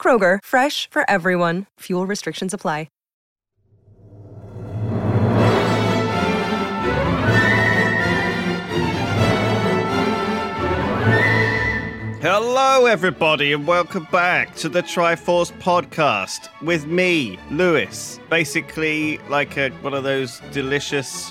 [0.00, 1.66] Kroger, fresh for everyone.
[1.80, 2.86] Fuel restrictions apply.
[12.20, 18.18] Hello, everybody, and welcome back to the Triforce podcast with me, Lewis.
[18.28, 21.30] Basically, like a, one of those delicious,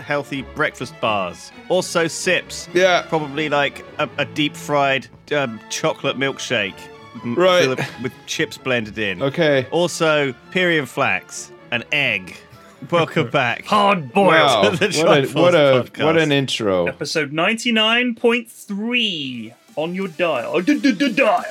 [0.00, 1.52] healthy breakfast bars.
[1.68, 2.70] Also, sips.
[2.72, 3.02] Yeah.
[3.02, 6.80] Probably like a, a deep fried um, chocolate milkshake.
[7.22, 7.64] M- Right.
[7.64, 9.22] filled With chips blended in.
[9.22, 9.66] Okay.
[9.70, 12.36] Also, Pyrion Flax, an egg.
[12.90, 13.64] Welcome back.
[13.64, 14.26] Hard boiled.
[14.28, 14.70] Wow.
[14.70, 16.86] the What a, what a what an intro.
[16.86, 20.60] Episode 99.3 on your dial.
[20.60, 21.44] Dial.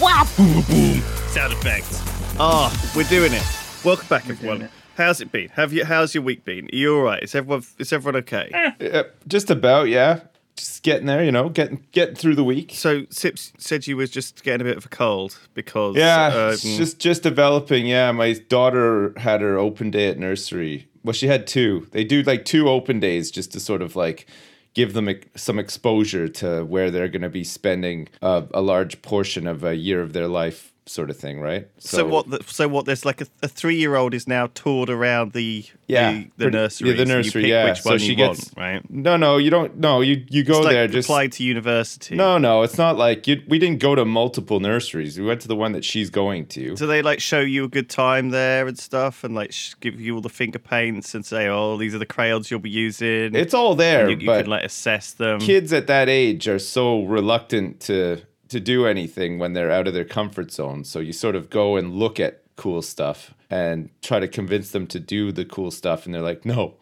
[0.00, 1.00] Wow, boom, boom.
[1.28, 2.00] Sound effects.
[2.38, 3.42] Ah, we're doing it.
[3.84, 4.68] Welcome back, everyone.
[4.96, 5.48] How's it been?
[5.50, 5.84] Have you?
[5.84, 6.66] How's your week been?
[6.66, 7.22] Are you all right?
[7.22, 7.64] Is everyone?
[7.78, 8.50] Is everyone okay?
[8.92, 10.20] Uh, just about, yeah.
[10.56, 12.72] Just getting there, you know, getting getting through the week.
[12.74, 16.56] So Sips said you was just getting a bit of a cold because Yeah, um,
[16.56, 17.86] just just developing.
[17.86, 20.88] Yeah, my daughter had her open day at nursery.
[21.02, 21.88] Well, she had two.
[21.90, 24.26] They do like two open days just to sort of like
[24.74, 29.46] give them some exposure to where they're going to be spending uh, a large portion
[29.46, 31.66] of a year of their life, sort of thing, right?
[31.78, 32.28] so, what?
[32.30, 32.84] The, so what?
[32.84, 36.50] There's like a, a three year old is now toured around the Yeah, the, the
[36.50, 36.90] nursery.
[36.90, 37.64] yeah, the so you nursery, pick yeah.
[37.70, 38.90] Which So one she gets- want, right?
[38.90, 39.78] No, no, you don't.
[39.78, 42.14] No, you you go It's like there just applied to university.
[42.16, 45.18] No, no, it's not like you, we didn't go to multiple nurseries.
[45.18, 46.74] We went to the one that she's going to.
[46.76, 50.14] Do they like show you a good time there and stuff, and like give you
[50.16, 53.54] all the finger paints and say, "Oh, these are the crayons you'll be using." It's
[53.54, 55.40] all there, and you, you can like assess them.
[55.40, 58.20] kids at that age are so reluctant to
[58.54, 60.84] to do anything when they're out of their comfort zone.
[60.84, 64.86] So you sort of go and look at cool stuff and try to convince them
[64.86, 66.74] to do the cool stuff, and they're like, "No,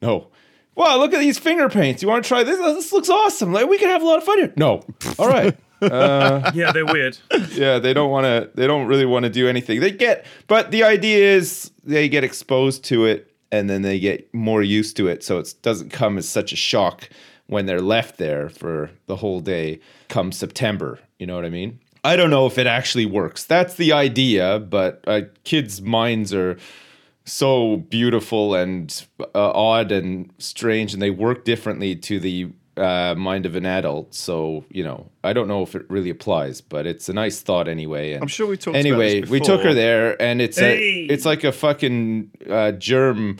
[0.00, 0.28] no."
[0.76, 2.02] Wow, look at these finger paints.
[2.02, 2.58] You want to try this?
[2.58, 3.52] This looks awesome.
[3.52, 4.52] Like we can have a lot of fun here.
[4.56, 4.84] No.
[5.18, 5.56] All right.
[5.80, 7.16] Uh, yeah, they're weird.
[7.52, 8.50] yeah, they don't want to.
[8.54, 9.80] They don't really want to do anything.
[9.80, 14.32] They get, but the idea is they get exposed to it, and then they get
[14.34, 17.08] more used to it, so it doesn't come as such a shock
[17.46, 19.80] when they're left there for the whole day.
[20.08, 21.80] Come September, you know what I mean?
[22.04, 23.44] I don't know if it actually works.
[23.44, 26.58] That's the idea, but uh, kids' minds are
[27.24, 33.46] so beautiful and uh, odd and strange, and they work differently to the uh, mind
[33.46, 34.14] of an adult.
[34.14, 37.68] So you know, I don't know if it really applies, but it's a nice thought
[37.68, 38.12] anyway.
[38.12, 41.06] And I'm sure we talked Anyway, we took her there, and it's Hey!
[41.08, 43.38] a it's like a fucking uh, germ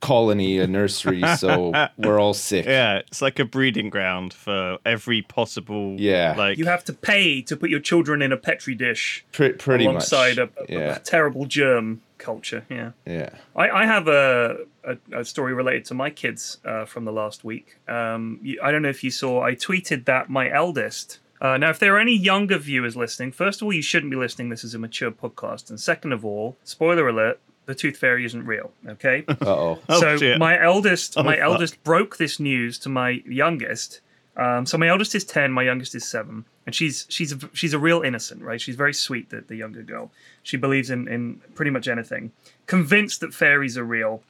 [0.00, 1.22] colony, a nursery.
[1.36, 2.66] so we're all sick.
[2.66, 5.96] Yeah, it's like a breeding ground for every possible.
[5.98, 6.34] Yeah.
[6.36, 9.84] like You have to pay to put your children in a petri dish Pre- pretty
[9.86, 10.50] alongside much.
[10.68, 12.64] a, a- yeah, a terrible germ culture.
[12.70, 12.92] Yeah.
[13.06, 13.30] yeah.
[13.54, 17.44] I, I have a, a, a story related to my kids uh, from the last
[17.44, 17.76] week.
[17.88, 21.18] Um, you, I don't know if you saw, I tweeted that my eldest.
[21.38, 24.16] Uh, now, if there are any younger viewers listening, first of all, you shouldn't be
[24.16, 24.48] listening.
[24.48, 25.68] This is a mature podcast.
[25.68, 28.72] And second of all, spoiler alert, the tooth fairy isn't real.
[28.88, 29.24] Okay.
[29.28, 29.78] Uh oh.
[29.88, 30.38] Oh, so shit.
[30.38, 31.38] my eldest, my fuck.
[31.38, 34.00] eldest broke this news to my youngest.
[34.36, 37.72] Um, so my eldest is ten, my youngest is seven, and she's she's a, she's
[37.74, 38.60] a real innocent, right?
[38.60, 40.10] She's very sweet, the, the younger girl.
[40.42, 42.32] She believes in in pretty much anything,
[42.66, 44.22] convinced that fairies are real.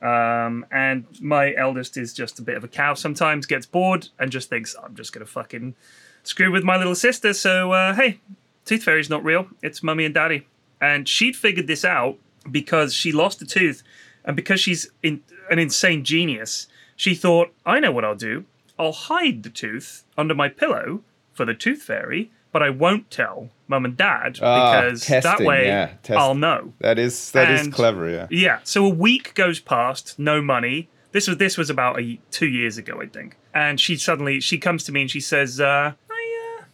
[0.00, 2.94] Um, and my eldest is just a bit of a cow.
[2.94, 5.74] Sometimes gets bored and just thinks, "I'm just gonna fucking
[6.24, 8.20] screw with my little sister." So uh, hey,
[8.64, 9.46] tooth fairy's not real.
[9.62, 10.46] It's mummy and daddy.
[10.80, 12.18] And she'd figured this out
[12.50, 13.82] because she lost a tooth,
[14.24, 16.66] and because she's in, an insane genius,
[16.96, 18.44] she thought, "I know what I'll do.
[18.78, 23.48] I'll hide the tooth under my pillow for the tooth fairy." But I won't tell
[23.66, 26.74] mum and dad Ah, because that testing, way yeah, test- I'll know.
[26.80, 28.10] That is that is And- clever.
[28.10, 28.26] Yeah.
[28.30, 28.58] Yeah.
[28.62, 30.88] So a week goes past, no money.
[31.12, 33.36] This was this was about a, two years ago, I think.
[33.54, 36.64] And she suddenly she comes to me and she says, uh, "I uh,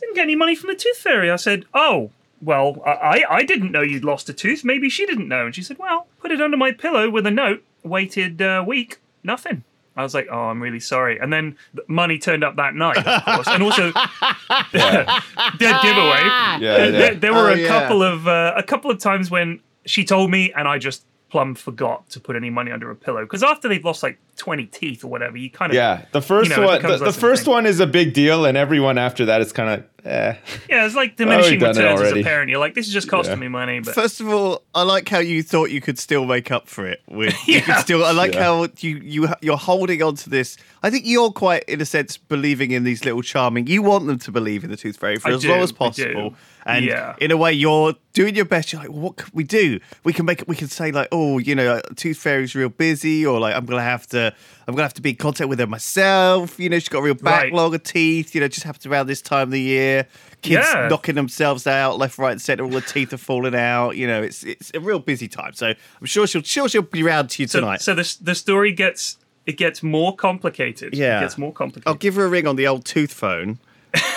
[0.00, 2.10] didn't get any money from the tooth fairy." I said, "Oh,
[2.42, 4.64] well, I I didn't know you'd lost a tooth.
[4.64, 7.30] Maybe she didn't know." And she said, "Well, put it under my pillow with a
[7.30, 7.62] note.
[7.84, 9.64] Waited a week, nothing."
[9.96, 11.56] I was like, "Oh, I'm really sorry." And then
[11.86, 13.92] money turned up that night, of course, and also
[14.72, 16.22] dead giveaway.
[16.24, 16.90] Yeah, There- yeah.
[16.98, 17.68] There, there were Oh, a yeah.
[17.68, 21.54] couple of uh, a couple of times when she told me, and I just plumb
[21.54, 25.02] forgot to put any money under a pillow because after they've lost like twenty teeth
[25.02, 26.82] or whatever, you kind of Yeah, the first You know, one.
[26.82, 27.54] The, the less of a first thing.
[27.54, 30.34] one is a big deal, and everyone after that is kind of eh.
[30.68, 32.22] yeah, it's like diminishing done returns as a already.
[32.22, 32.50] parent.
[32.50, 33.40] You're like, this is just costing Yeah.
[33.40, 36.50] me money, but First of all, I like how you thought you could still make
[36.50, 37.00] up for it.
[37.08, 37.76] With you could Yeah.
[37.78, 38.44] still, I like Yeah.
[38.44, 40.58] how you you you're holding on to this.
[40.82, 43.66] I think you're quite, in a sense, believing in these little charming.
[43.68, 45.70] You want them to believe in the Tooth Fairy for I as do, long as
[45.70, 45.76] I do.
[45.78, 46.34] possible.
[46.64, 47.14] And Yeah.
[47.18, 48.72] in a way, you're doing your best.
[48.72, 49.80] You're like, well, what can we do?
[50.04, 50.48] We can make it.
[50.48, 53.82] We can say like, oh, you know, Tooth Fairy's real busy, or like, I'm gonna
[53.82, 54.32] have to,
[54.68, 56.58] I'm gonna have to be in contact with her myself.
[56.60, 57.44] You know, she's got a real Right.
[57.50, 58.34] backlog of teeth.
[58.34, 60.06] You know, just happens around this time of the year.
[60.42, 60.88] Kids Yeah.
[60.88, 62.64] knocking themselves out left, right, and centre.
[62.64, 63.96] All the teeth are falling out.
[63.96, 65.52] You know, it's it's a real busy time.
[65.54, 67.80] So I'm sure she'll sure she'll be around to you so, tonight.
[67.82, 69.16] so the the story gets
[69.46, 70.94] it gets more complicated.
[70.94, 71.18] Yeah.
[71.18, 71.88] it gets more complicated.
[71.88, 73.58] I'll give her a ring on the old tooth phone.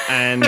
[0.10, 0.44] And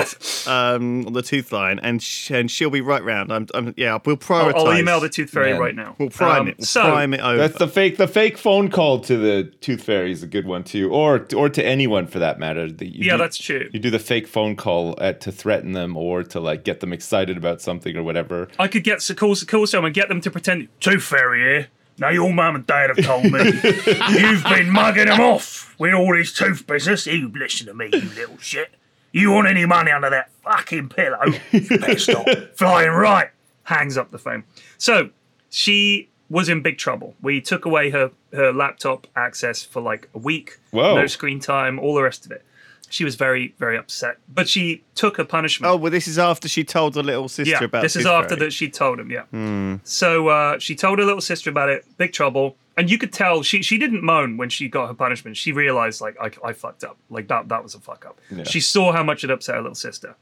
[0.48, 3.32] um, on the tooth line, and sh- and she'll be right round.
[3.32, 3.98] I'm, I'm yeah.
[4.06, 4.54] We'll I'll, prioritize.
[4.56, 5.58] I'll email the Tooth Fairy Yeah.
[5.58, 5.96] right now.
[5.98, 6.58] We'll prime Um, it.
[6.60, 7.38] We'll so, prime it over.
[7.38, 7.98] That's the fake.
[7.98, 11.50] The fake phone call to the tooth fairy is a good one too, or or
[11.50, 12.72] to anyone for that matter.
[12.72, 13.70] The- you yeah, do- that's true.
[13.74, 16.94] You do the fake phone call at, to threaten them or to like get them
[16.94, 18.48] excited about something or whatever.
[18.60, 21.68] I could get so call, call someone, get them to pretend Tooth Fairy here.
[22.00, 26.16] Now your mum and dad have told me you've been mugging them off with all
[26.16, 27.08] this tooth business.
[27.08, 28.70] You listen to me, you little shit.
[29.18, 31.20] You want any money under that fucking pillow?
[31.52, 33.30] You better stop flying right.
[33.64, 34.44] Hangs up the phone.
[34.78, 35.10] So
[35.50, 37.16] she was in big trouble.
[37.22, 40.60] We took away her her laptop access for like a week.
[40.72, 40.96] Whoa.
[40.96, 42.44] No screen time, all the rest of it.
[42.90, 45.70] She was very very upset, but she took a punishment.
[45.72, 47.80] oh well, this is after she told her little sister Yeah, about.
[47.80, 47.82] It.
[47.84, 48.40] This is after Fairy.
[48.48, 49.12] that she told him.
[49.12, 49.78] Yeah.
[49.84, 51.86] So uh, she told her little sister about it.
[51.98, 52.56] Big trouble.
[52.78, 55.36] And you could tell she she didn't moan when she got her punishment.
[55.36, 56.98] She realized like I, I fucked up.
[57.10, 58.22] Like that that was a fuck up.
[58.46, 60.16] She saw how much it upset her little sister.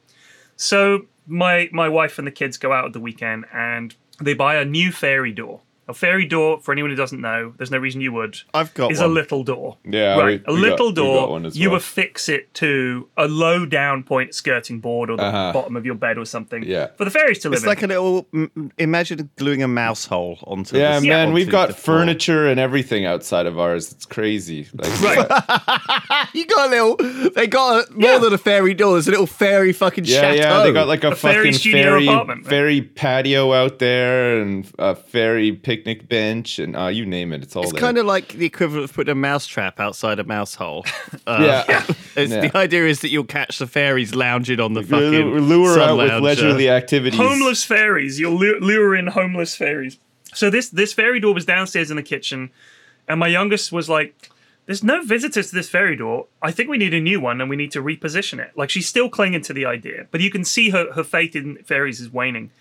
[0.55, 4.55] So my my wife and the kids go out at the weekend and they buy
[4.55, 5.61] a new fairy door.
[5.87, 8.37] A fairy door, for anyone who doesn't know, there's no reason you would.
[8.55, 9.09] I've got is one.
[9.09, 9.77] a little door.
[9.85, 10.41] Yeah, right.
[10.47, 11.29] we- a we little got- door.
[11.29, 11.77] one as you well.
[11.77, 15.53] affix it to a low down point skirting board or the Uh-huh.
[15.53, 16.63] bottom of your bed or something.
[16.63, 16.87] Yeah.
[16.97, 17.69] For the fairies to live It's in.
[17.69, 18.23] like a little.
[18.33, 20.75] mm, Imagine gluing a mouse hole onto.
[20.77, 21.99] Yeah, the, man, onto we've got the floor.
[21.99, 23.91] furniture and everything outside of ours.
[23.91, 24.67] It's crazy.
[24.73, 26.27] Like, right.
[26.33, 27.29] You got a little.
[27.35, 28.17] They got a, more Yeah.
[28.17, 28.93] than a fairy door.
[28.93, 30.35] There's a little fairy fucking yeah, chateau.
[30.57, 34.41] yeah, they got like a, A fairy fucking studio fairy apartment, fairy patio out there
[34.41, 37.81] and a fairy picnic bench and uh, you name it, it's all It's there.
[37.81, 40.85] kind of like the equivalent of putting a mouse trap outside a mouse hole.
[41.27, 41.85] Uh, yeah.
[42.15, 42.41] It's, Yeah.
[42.47, 45.89] The idea is that you'll catch the fairies lounging on the Lure fucking lure sun
[45.89, 47.19] out with leisurely activities.
[47.19, 48.19] homeless fairies.
[48.19, 49.97] You'll lure, lure in homeless fairies.
[50.33, 52.51] So this this fairy door was downstairs in the kitchen,
[53.07, 54.29] and my youngest was like,
[54.65, 56.27] "There's no visitors to this fairy door.
[56.41, 58.87] I think we need a new one, and we need to reposition it." Like she's
[58.87, 62.11] still clinging to the idea, but you can see her her faith in fairies is
[62.13, 62.51] waning.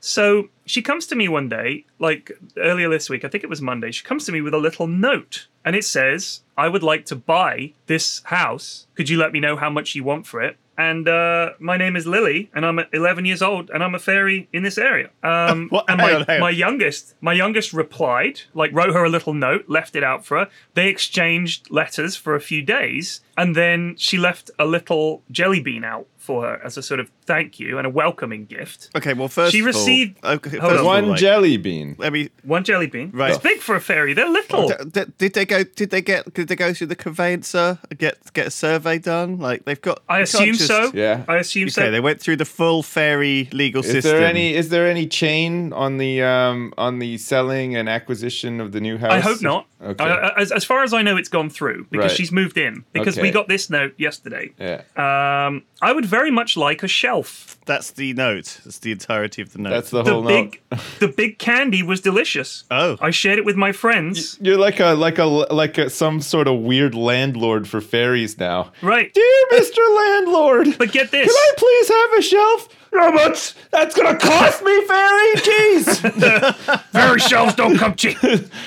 [0.00, 3.60] So she comes to me one day, like earlier this week, I think it was
[3.60, 3.90] Monday.
[3.90, 7.16] She comes to me with a little note, and it says, "I would like to
[7.16, 8.86] buy this house.
[8.94, 11.94] Could you let me know how much you want for it?" And uh, my name
[11.94, 15.10] is Lily, and I'm 11 years old, and I'm a fairy in this area.
[15.22, 15.84] Um, What?
[15.90, 16.40] and my, on.
[16.40, 20.38] my youngest, my youngest replied, like wrote her a little note, left it out for
[20.38, 20.48] her.
[20.72, 25.84] They exchanged letters for a few days, and then she left a little jelly bean
[25.84, 28.90] out for her as a sort of thank you and a welcoming gift.
[28.94, 30.78] Okay, well, first She of all- received- okay, Hold first of on.
[30.78, 31.96] all, One like, jelly bean.
[31.98, 32.28] Let me.
[32.44, 33.10] One jelly bean.
[33.14, 33.30] Right.
[33.30, 34.12] It's big for a fairy.
[34.12, 34.68] They're little.
[34.68, 35.64] D- d- did they go?
[35.64, 36.32] Did they get?
[36.34, 37.78] Did they go through the conveyancer?
[37.96, 39.38] Get get a survey done?
[39.38, 40.02] Like they've got.
[40.08, 40.90] I assume just- so.
[40.94, 41.24] Yeah.
[41.26, 41.90] I assume Okay, so.
[41.90, 44.12] they went through the full fairy legal Is system.
[44.18, 48.72] there any is there any chain on the um on the selling and acquisition of
[48.72, 49.12] the new house?
[49.12, 49.66] I hope not.
[49.82, 50.04] Okay.
[50.04, 52.16] I- I- as, as far as I know, it's gone through because Right.
[52.18, 52.84] she's moved in.
[52.92, 53.34] Because we Okay.
[53.34, 54.50] got this note yesterday.
[54.58, 54.82] yeah.
[54.96, 57.56] Um, I would very much like a shelf.
[57.66, 58.60] That's the note.
[58.64, 59.70] That's the entirety of the note.
[59.70, 60.80] That's the The whole big, note.
[61.00, 62.64] the big candy was delicious.
[62.70, 62.96] Oh.
[63.00, 64.38] I shared it with my friends.
[64.40, 68.72] You're like a like a like a, some sort of weird landlord for fairies now.
[68.82, 69.12] Right.
[69.14, 69.78] Dear Mr.
[69.96, 71.26] Landlord, But get this.
[71.26, 72.68] can I please have a shelf?
[72.92, 73.54] How much?
[73.70, 75.34] That's gonna cost me, fairy.
[75.36, 76.80] Jeez.
[76.92, 78.18] Fairy shelves don't come cheap.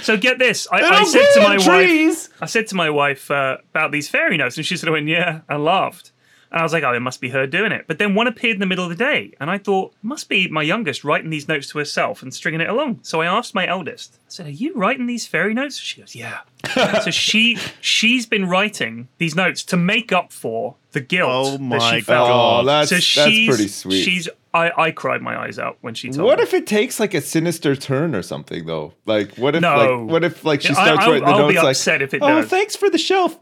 [0.01, 0.65] So get this.
[0.72, 1.65] I, They I said to my on wife.
[1.65, 2.30] trees.
[2.39, 5.08] I said to my wife uh, about these fairy notes, and she sort of went,
[5.10, 6.12] "Yeah," and laughed.
[6.53, 8.53] And I was like, "Oh, it must be her doing it." But then one appeared
[8.53, 11.48] in the middle of the day, and I thought, "Must be my youngest writing these
[11.48, 14.13] notes to herself and stringing it along." So I asked my eldest.
[14.19, 16.41] I said, "Are you writing these fairy notes?" She goes, "Yeah."
[17.01, 21.81] so she she's been writing these notes to make up for the guilt Oh that
[21.91, 22.29] she felt.
[22.31, 24.03] Oh, that's so that's she's pretty sweet.
[24.03, 26.24] She's I, I cried my eyes out when she told me.
[26.25, 26.43] What me.
[26.43, 28.93] if it takes like a sinister turn or something though?
[29.07, 30.03] Like what if No.
[30.03, 31.72] like what if like she Yeah, I- starts I'll- writing the I'll notes be like
[31.72, 33.39] upset if it Oh, does." thanks for the shelf.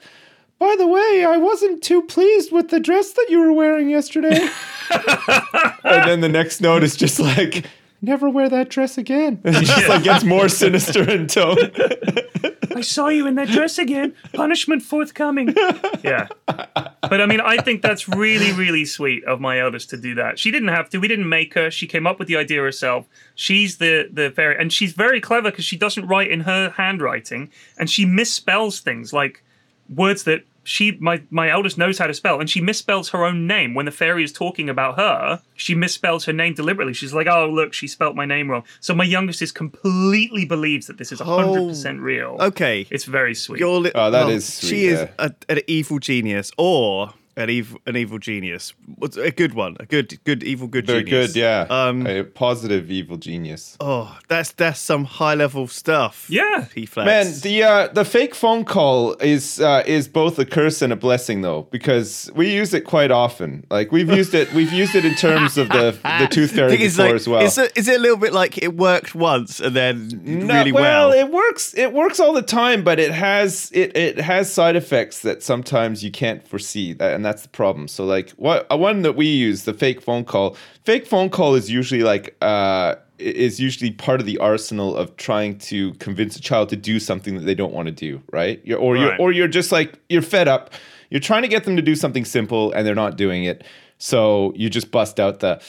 [0.62, 4.48] By the way, I wasn't too pleased with the dress that you were wearing yesterday.
[4.91, 7.65] and then the next note is just like
[8.03, 9.41] never wear that dress again.
[9.44, 11.58] It just like gets more sinister in tone.
[11.58, 14.13] I I saw you in that dress again.
[14.34, 15.56] Punishment forthcoming.
[16.03, 16.27] Yeah.
[16.46, 20.38] But I mean, I think that's really, really sweet of my eldest to do that.
[20.38, 21.00] She didn't have to.
[21.00, 21.72] We didn't make her.
[21.72, 23.08] She came up with the idea herself.
[23.34, 27.50] She's the the fairy, and she's very clever because she doesn't write in her handwriting,
[27.80, 29.44] and she misspells things like
[29.89, 33.48] words that she my my eldest knows how to spell and she misspells her own
[33.48, 33.74] name.
[33.74, 36.94] When the fairy is talking about her she misspells her name deliberately.
[36.94, 38.63] She's like oh look she spelt my name wrong.
[38.80, 42.38] So my youngest is completely believes that this is 100% real.
[42.39, 42.86] Okay.
[42.89, 43.62] it's very sweet.
[43.62, 47.50] Li- Oh, that that is is sweet, She is a, an evil genius, or an
[47.50, 48.74] evil an evil genius.
[48.96, 49.78] What's a good one?
[49.80, 51.34] A good good evil good They're genius.
[51.34, 51.66] good, yeah.
[51.70, 52.06] Um.
[52.06, 53.78] a positive evil genius.
[53.80, 56.28] Oh, that's that's some high level stuff.
[56.30, 56.66] Yeah.
[56.72, 57.06] P flex.
[57.06, 60.96] Man, the uh, the fake phone call is uh, is both a curse and a
[60.96, 63.66] blessing though, because we use it quite often.
[63.70, 66.82] Like we've used it, we've used it in terms of the the tooth fairy Thing
[66.82, 67.42] is, before like, as well.
[67.42, 70.72] Is it, is it a little bit like it worked once and then No, really
[70.72, 71.12] well?
[71.12, 71.74] it works.
[71.78, 76.04] It works all the time, but it has it it has side effects that sometimes
[76.04, 77.88] you can't foresee, that, and that's the problem.
[77.88, 80.58] So, like, what uh, one that we use, the fake phone call.
[80.86, 85.60] Fake phone call is usually like uh is usually part of the arsenal of trying
[85.60, 88.60] to convince a child to do something that they don't want to do, right?
[88.63, 90.74] You're, or you're or you're just like you're fed up.
[91.12, 93.63] You're trying to get them to do something simple, and they're not doing it.
[94.00, 95.62] So you just bust out the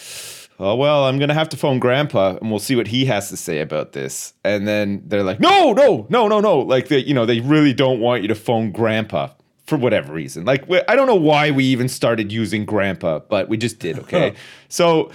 [0.58, 3.36] oh well i'm gonna have to phone grandpa and we'll see what he has to
[3.38, 7.14] say about this and then they're like no no no no no like they you
[7.14, 9.28] know they really don't want you to phone grandpa
[9.64, 10.44] for whatever reason.
[10.44, 14.34] Like i don't know why we even started using grandpa but we just did okay?
[14.68, 15.10] So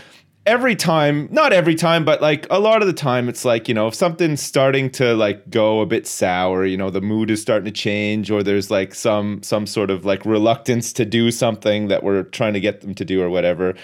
[0.47, 3.73] every time not every time but like a lot of the time it's like you
[3.73, 7.41] know if something's starting to like go a bit sour you know the mood is
[7.41, 11.89] starting to change or there's like some some sort of like reluctance to do something
[11.89, 13.75] that we're trying to get them to do or whatever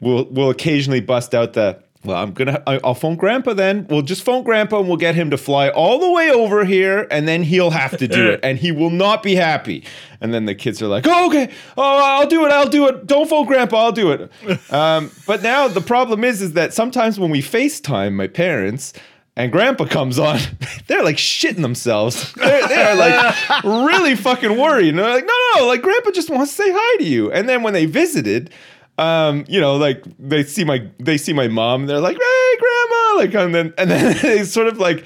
[0.00, 3.86] we'll we'll occasionally bust out the well i'm gonna I- i'll phone grandpa then.
[3.90, 7.06] We'll just phone grandpa and we'll get him to fly all the way over here
[7.10, 9.84] and then he'll have to do it and he will not be happy.
[10.20, 11.50] And then the kids are like oh okay.
[11.76, 12.52] Oh i'll do it.
[12.52, 13.06] I'll do it.
[13.06, 13.76] Don't phone grandpa.
[13.86, 14.30] I'll do it.
[14.72, 18.92] Um, but now the problem is is that sometimes when we facetime my parents
[19.36, 20.38] and grandpa comes on,
[20.86, 22.32] they're like shitting themselves.
[22.34, 24.88] They're, they're like really fucking worried.
[24.90, 27.30] And they're like, no, no, like grandpa just wants to say hi to you.
[27.30, 28.50] And then when they visited,
[28.98, 32.56] um, you know, like they see my they see my mom and they're like, hey,
[32.58, 35.04] grandma, like and then and then they sort of like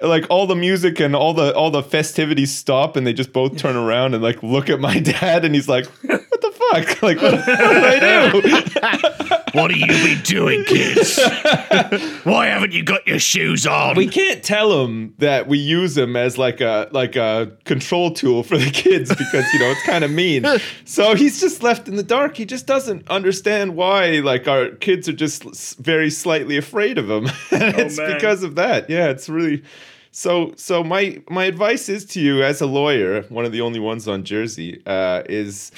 [0.00, 3.56] like all the music and all the all the festivities stop and they just both
[3.56, 7.02] turn around and like look at my dad and he's like, what the fuck?
[7.02, 9.36] Like what, what did I do?
[9.52, 11.18] What have you been doing, kids?
[12.24, 13.96] Why haven't you got your shoes on?
[13.96, 18.42] we can't tell him that we use him as like a like a control tool
[18.42, 20.46] for the kids because you know it's kind of mean.
[20.84, 22.36] So he's just left in the dark.
[22.36, 25.44] He just doesn't understand why like our kids are just
[25.78, 27.26] very slightly afraid of him.
[27.50, 28.14] and it's man.
[28.14, 28.88] because of that.
[28.90, 29.62] Yeah, it's really
[30.10, 33.80] so so my my advice is to you as a lawyer, one of the only
[33.80, 35.72] ones on Jersey, uh, is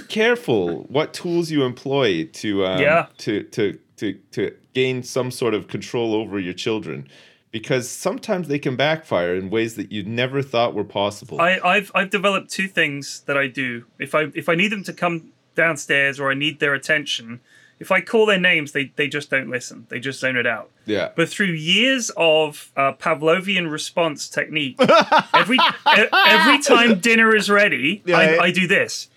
[0.00, 3.06] be careful what tools you employ to um, Yeah.
[3.18, 7.08] to to to to gain some sort of control over your children
[7.50, 11.40] because sometimes they can backfire in ways that you never thought were possible.
[11.40, 13.86] I, I've I've developed two things that I do.
[13.98, 17.40] If I if I need them to come downstairs or I need their attention,
[17.80, 19.86] if I call their names, they they just don't listen.
[19.88, 20.70] They just zone it out.
[20.84, 21.10] yeah.
[21.16, 24.76] But through years of uh, Pavlovian response technique,
[25.32, 28.18] every every time dinner is ready, Yeah.
[28.18, 29.08] I, I do this.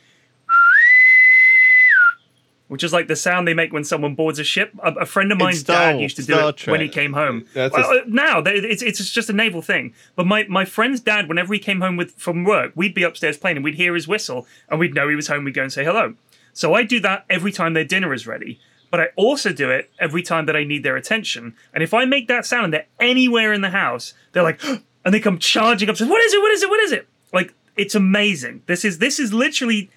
[2.70, 4.72] Which is like the sound they make when someone boards a ship.
[4.84, 7.14] A, a friend of mine's Star- dad used to do Star it when he came
[7.14, 7.46] home.
[7.56, 9.94] Well, a- uh, now it's it's just a naval thing.
[10.16, 13.38] But my, my friend's dad, whenever he came home with from work, we'd be upstairs
[13.38, 15.46] playing and we'd hear his whistle and we'd know he was home.
[15.46, 16.14] We'd go and say hello.
[16.54, 18.60] So I do that every time their dinner is ready.
[18.92, 21.56] But I also do it every time that I need their attention.
[21.74, 24.64] And if I make that sound and they're anywhere in the house, they're like,
[25.06, 25.98] and they come charging up.
[25.98, 26.40] Says, "What is it?
[26.42, 26.70] What is it?
[26.70, 28.62] What is it?" Like it's amazing.
[28.68, 29.90] This is this is literally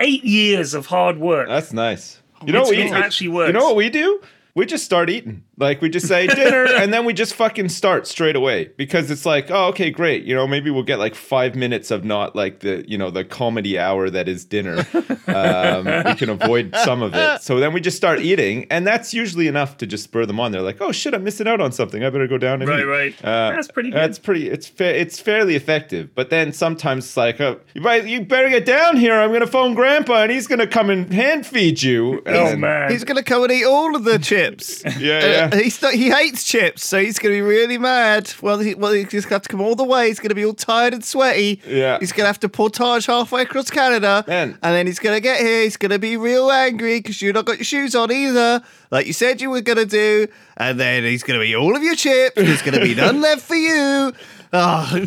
[0.00, 1.48] eight years of hard work.
[1.48, 2.20] That's nice.
[2.44, 3.48] You know It's- what we it actually works.
[3.48, 4.20] You know what we do?
[4.54, 5.42] We just start eating.
[5.58, 9.24] Like we just say dinner and then we just fucking start straight away because it's
[9.24, 10.24] like, oh, okay, great.
[10.24, 13.24] You know, maybe we'll get like five minutes of not like the, you know, the
[13.24, 14.86] comedy hour that is dinner.
[15.26, 17.42] Um, we can avoid some of it.
[17.42, 20.52] So then we just start eating and that's usually enough to just spur them on.
[20.52, 22.04] They're like, oh shit, I'm missing out on something.
[22.04, 22.84] I better go down and Right, eat.
[22.84, 23.24] right.
[23.24, 23.98] Uh, That's pretty good.
[23.98, 24.48] That's pretty.
[24.48, 26.14] It's fa- it's fairly effective.
[26.14, 29.14] But then sometimes it's like, oh, you, better, you better get down here.
[29.14, 32.22] I'm gonna phone Grandpa, and he's gonna come and hand feed you.
[32.24, 34.82] And oh then- man, He's going to come and eat all of the chips.
[34.98, 35.60] Yeah, Uh, yeah.
[35.62, 38.32] he's not, he hates chips, so he's going to be really mad.
[38.40, 40.08] Well, he, well, he's going to have to come all the way.
[40.08, 41.60] He's going to be all tired and sweaty.
[41.66, 41.98] Yeah.
[41.98, 44.24] He's going to have to portage halfway across Canada.
[44.26, 44.58] Man.
[44.62, 45.62] And then he's going to get here.
[45.62, 49.06] He's going to be real angry because you've not got your shoes on either, like
[49.06, 50.28] you said you were going to do.
[50.56, 52.36] And then he's going to eat all of your chips.
[52.36, 54.12] There's going to be none left for you.
[54.52, 55.06] Oh,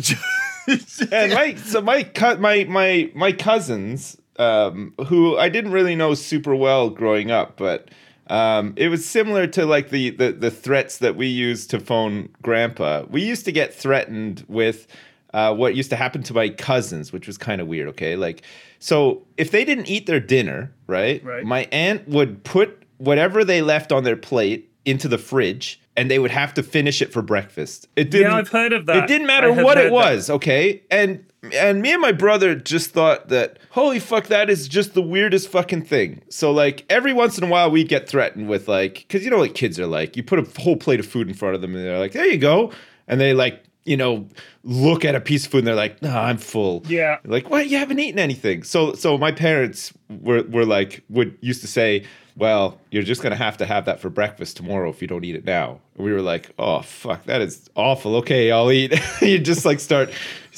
[1.12, 6.54] and my so my my my my cousins um who I didn't really know super
[6.54, 7.88] well growing up but
[8.30, 12.28] um it was similar to like the the the threats that we used to phone
[12.40, 14.86] grandpa we used to get threatened with
[15.32, 17.88] uh, what used to happen to my cousins, which was kind of weird.
[17.88, 18.42] Okay, like
[18.78, 21.22] so if they didn't eat their dinner, right?
[21.24, 21.44] Right.
[21.44, 26.18] My aunt would put whatever they left on their plate into the fridge, and they
[26.18, 27.88] would have to finish it for breakfast.
[27.96, 28.32] It didn't.
[28.32, 29.04] Yeah, I've heard of that.
[29.04, 29.92] It didn't matter what it heard that.
[29.92, 30.30] was.
[30.30, 34.94] Okay, and and me and my brother just thought that holy fuck, that is just
[34.94, 36.22] the weirdest fucking thing.
[36.28, 39.38] So like every once in a while we'd get threatened with like because you know
[39.38, 40.16] what kids are like.
[40.16, 42.26] You put a whole plate of food in front of them, and they're like, there
[42.26, 42.72] you go,
[43.08, 44.28] and they like you know
[44.62, 46.82] look at a piece of food and they're like, no, I'm full.
[46.86, 47.18] Yeah.
[47.24, 47.68] Like, what?
[47.68, 48.62] You haven't eaten anything.
[48.62, 52.04] So, so my parents were, were like, would used to say,
[52.36, 55.34] well, you're just gonna have to have that for breakfast tomorrow if you don't eat
[55.34, 55.80] it now.
[55.94, 58.16] And we were like, oh fuck, that is awful.
[58.16, 58.98] Okay, I'll eat.
[59.20, 60.10] you just like start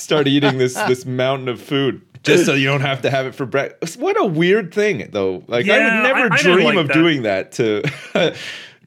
[0.02, 2.02] start eating this this mountain of food.
[2.22, 3.98] Just so you don't have to have it for breakfast.
[3.98, 5.42] What a weird thing, though.
[5.48, 6.94] Like I would never I- I dream like of that.
[6.94, 7.82] doing that to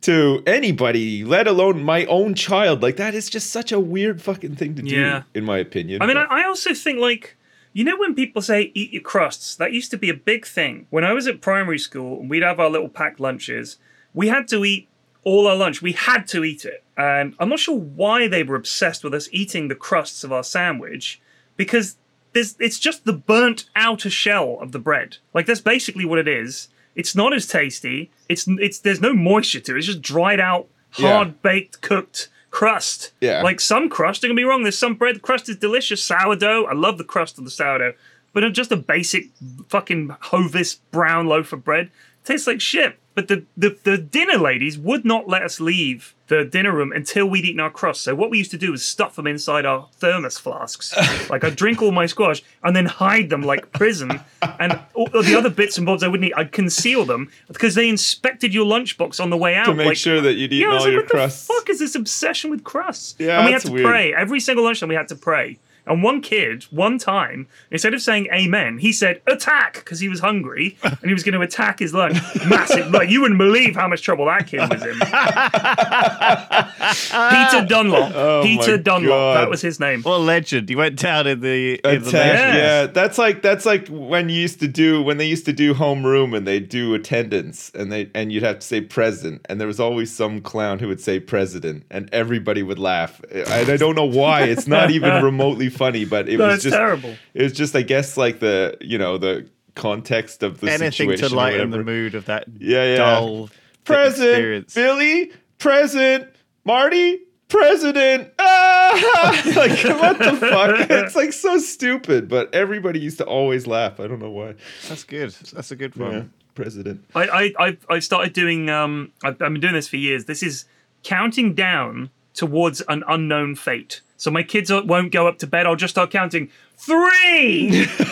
[0.01, 2.81] to anybody, let alone my own child.
[2.81, 5.23] Like that is just such a weird fucking thing to do, Yeah.
[5.33, 6.01] in my opinion.
[6.01, 7.35] I mean, But- I, I also think like
[7.73, 10.87] you know when people say eat your crusts, that used to be a big thing.
[10.89, 13.77] When I was at primary school and we'd have our little packed lunches,
[14.13, 14.87] we had to eat
[15.25, 15.81] all our lunch.
[15.81, 19.27] We had to eat it, and I'm not sure why they were obsessed with us
[19.33, 21.19] eating the crusts of our sandwich
[21.57, 21.97] because
[22.31, 25.17] there's it's just the burnt outer shell of the bread.
[25.33, 26.69] Like that's basically what it is.
[26.95, 28.09] It's not as tasty.
[28.29, 29.79] It's it's there's no moisture to it.
[29.79, 30.67] It's just dried out,
[30.97, 31.11] Yeah.
[31.13, 33.11] hard baked, cooked crust.
[33.19, 33.41] Yeah.
[33.41, 36.01] Like some crust, don't get me wrong, there's some bread crust is delicious.
[36.01, 37.95] Sourdough, I love the crust of the sourdough.
[38.31, 39.27] But just a basic
[39.69, 41.89] fucking Hovis brown loaf of bread
[42.25, 42.97] tastes like shit.
[43.15, 47.25] But the, the, the dinner ladies would not let us leave the dinner room until
[47.25, 48.01] we'd eaten our crust.
[48.01, 50.93] So what we used to do was stuff them inside our thermos flasks.
[51.29, 54.19] like I'd drink all my squash and then hide them like prison.
[54.59, 57.87] And all the other bits and bobs I wouldn't eat, I'd conceal them because they
[57.87, 59.67] inspected your lunchbox on the way out.
[59.67, 61.47] to make like, sure that you'd eaten yeah, all like, your what crusts.
[61.47, 63.15] the fuck is this obsession with crusts?
[63.17, 63.85] Yeah, and we had to weird.
[63.85, 64.89] pray every single lunchtime.
[64.89, 65.57] We had to pray.
[65.87, 70.19] And one kid, one time, instead of saying "Amen," he said "attack" because he was
[70.19, 72.17] hungry and he was going to attack his lunch.
[72.47, 74.99] Massive, like you wouldn't believe how much trouble that kid was in.
[77.35, 78.11] Peter Dunlop.
[78.15, 79.09] Oh Peter Dunlop.
[79.09, 79.37] God.
[79.37, 80.01] That was his name.
[80.01, 80.69] What a legend!
[80.69, 84.39] He went down in the in the Attack, yeah, that's like that's like when you
[84.39, 88.09] used to do when they used to do homeroom and they do attendance and they
[88.13, 91.19] and you'd have to say present and there was always some clown who would say
[91.19, 93.21] president and everybody would laugh.
[93.31, 94.43] And I don't know why.
[94.43, 97.15] It's not even remotely funny, but it No, was it's just terrible.
[97.33, 101.29] It was just I guess like the you know the context of the Anything situation
[101.29, 102.95] to or lighten the mood of that Yeah, yeah.
[102.97, 103.49] dull
[103.83, 104.73] Present experience.
[104.73, 106.27] Billy, present
[106.63, 108.31] Marty, president.
[108.39, 109.41] Ah!
[109.55, 110.89] like what the fuck?
[110.89, 113.99] It's like so stupid, but everybody used to always laugh.
[113.99, 114.55] I don't know why.
[114.87, 115.31] That's good.
[115.53, 116.11] That's a good one.
[116.11, 116.23] Yeah,
[116.55, 117.03] president.
[117.13, 120.25] I, I, I've, I've started doing, um, I've, I've been doing this for years.
[120.25, 120.65] This is
[121.03, 124.01] counting down towards an unknown fate.
[124.17, 125.65] So my kids won't go up to bed.
[125.65, 128.05] I'll just start counting three, two,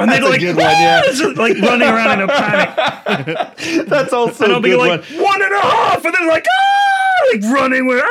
[0.00, 1.02] and they're like, one, yeah.
[1.04, 3.86] "Ah!" like running around in a panic.
[3.88, 5.22] That's also And I'll be like, one.
[5.22, 8.06] one and a half, and they're like, ah, like running with, ah,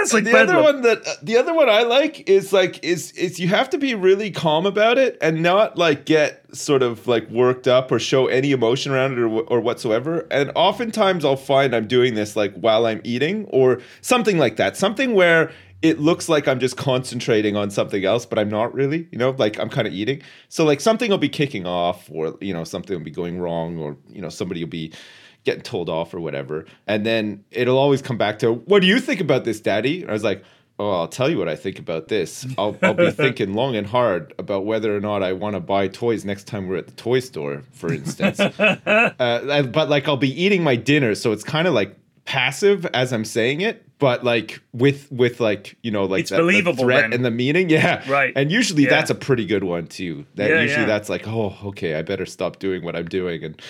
[0.00, 3.12] it's like The other one that uh, the other one I like is like is
[3.12, 7.06] is you have to be really calm about it and not like get sort of
[7.06, 10.26] like worked up or show any emotion around it or, or whatsoever.
[10.30, 14.76] And oftentimes I'll find I'm doing this like while I'm eating or something like that.
[14.76, 19.06] Something where it looks like I'm just concentrating on something else, but I'm not really,
[19.12, 20.22] you know, like I'm kind of eating.
[20.48, 23.78] So like something will be kicking off or, you know, something will be going wrong
[23.78, 24.92] or, you know, somebody will be
[25.44, 26.66] getting told off or whatever.
[26.86, 30.02] And then it'll always come back to, what do you think about this, daddy?
[30.02, 30.44] And I was like,
[30.80, 32.46] oh, I'll tell you what I think about this.
[32.56, 35.88] I'll, I'll be thinking long and hard about whether or not I want to buy
[35.88, 38.38] toys next time we're at the toy store, for instance.
[38.40, 41.14] uh, but like I'll be eating my dinner.
[41.14, 43.84] So it's kind of like passive as I'm saying it.
[43.98, 47.12] But like with with like you know like It's that- the believable threat then.
[47.14, 48.32] and the meaning, yeah, Right.
[48.36, 48.90] And usually Yeah.
[48.90, 50.24] that's a pretty good one too.
[50.36, 50.86] That Yeah, usually yeah.
[50.86, 53.60] that's like, oh, okay, I better stop doing what I'm doing and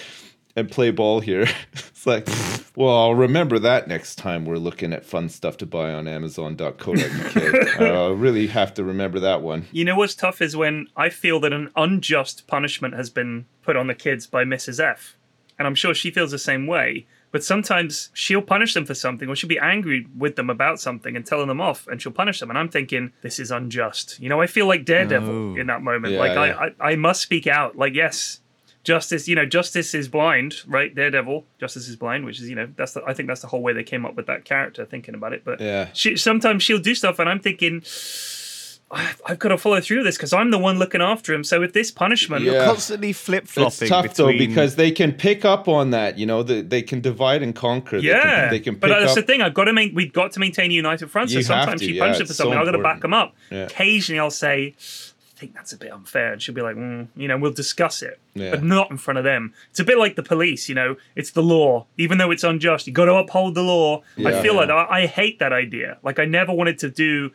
[0.58, 1.46] and play ball here.
[1.72, 2.28] it's like,
[2.76, 7.80] well, I'll remember that next time we're looking at fun stuff to buy on Amazon.co.uk.
[7.80, 9.66] I'll really have to remember that one.
[9.72, 13.76] You know what's tough is when I feel that an unjust punishment has been put
[13.76, 14.80] on the kids by Mrs.
[14.82, 15.16] F.
[15.58, 17.06] And I'm sure she feels the same way.
[17.30, 21.14] But sometimes she'll punish them for something or she'll be angry with them about something
[21.14, 22.48] and telling them off and she'll punish them.
[22.48, 24.18] And I'm thinking, this is unjust.
[24.18, 25.56] You know, I feel like Daredevil Oh.
[25.56, 26.14] in that moment.
[26.14, 26.56] Yeah, like, yeah.
[26.80, 27.76] I, I, I must speak out.
[27.76, 28.40] Like, yes,
[28.88, 30.94] justice, you know, justice is blind, right?
[30.94, 33.60] Daredevil, justice is blind, which is, you know, that's the, I think that's the whole
[33.60, 35.44] way they came up with that character, thinking about it.
[35.44, 35.88] But Yeah.
[35.92, 37.82] she, sometimes she'll do stuff and I'm thinking,
[38.90, 41.44] I've, I've got to follow through with this because I'm the one looking after him.
[41.44, 42.52] So with this punishment, Yeah.
[42.52, 43.66] You're constantly flip flopping.
[43.82, 44.48] It's tough though between...
[44.48, 46.16] because they can pick up on that.
[46.18, 48.00] You know, the, they can divide and conquer.
[48.00, 49.16] They yeah, can, they can pick but that's up.
[49.16, 49.42] the thing.
[49.42, 49.94] I've got to make.
[49.94, 51.28] We've got to maintain a united front.
[51.28, 52.58] So You sometimes to, she yeah, punches him for it's so something.
[52.58, 53.04] I've got to back important.
[53.04, 53.34] him up.
[53.50, 53.64] Yeah.
[53.66, 57.28] Occasionally, I'll say, "I think that's a bit unfair," and she'll be like, mm, "You
[57.28, 58.50] know, we'll discuss it, Yeah.
[58.50, 60.68] but not in front of them." It's a bit like the police.
[60.68, 62.86] You know, it's the law, even though it's unjust.
[62.86, 64.02] You got to uphold the law.
[64.18, 64.42] I Yeah.
[64.42, 65.98] feel like I, I hate that idea.
[66.02, 67.30] Like I never wanted to do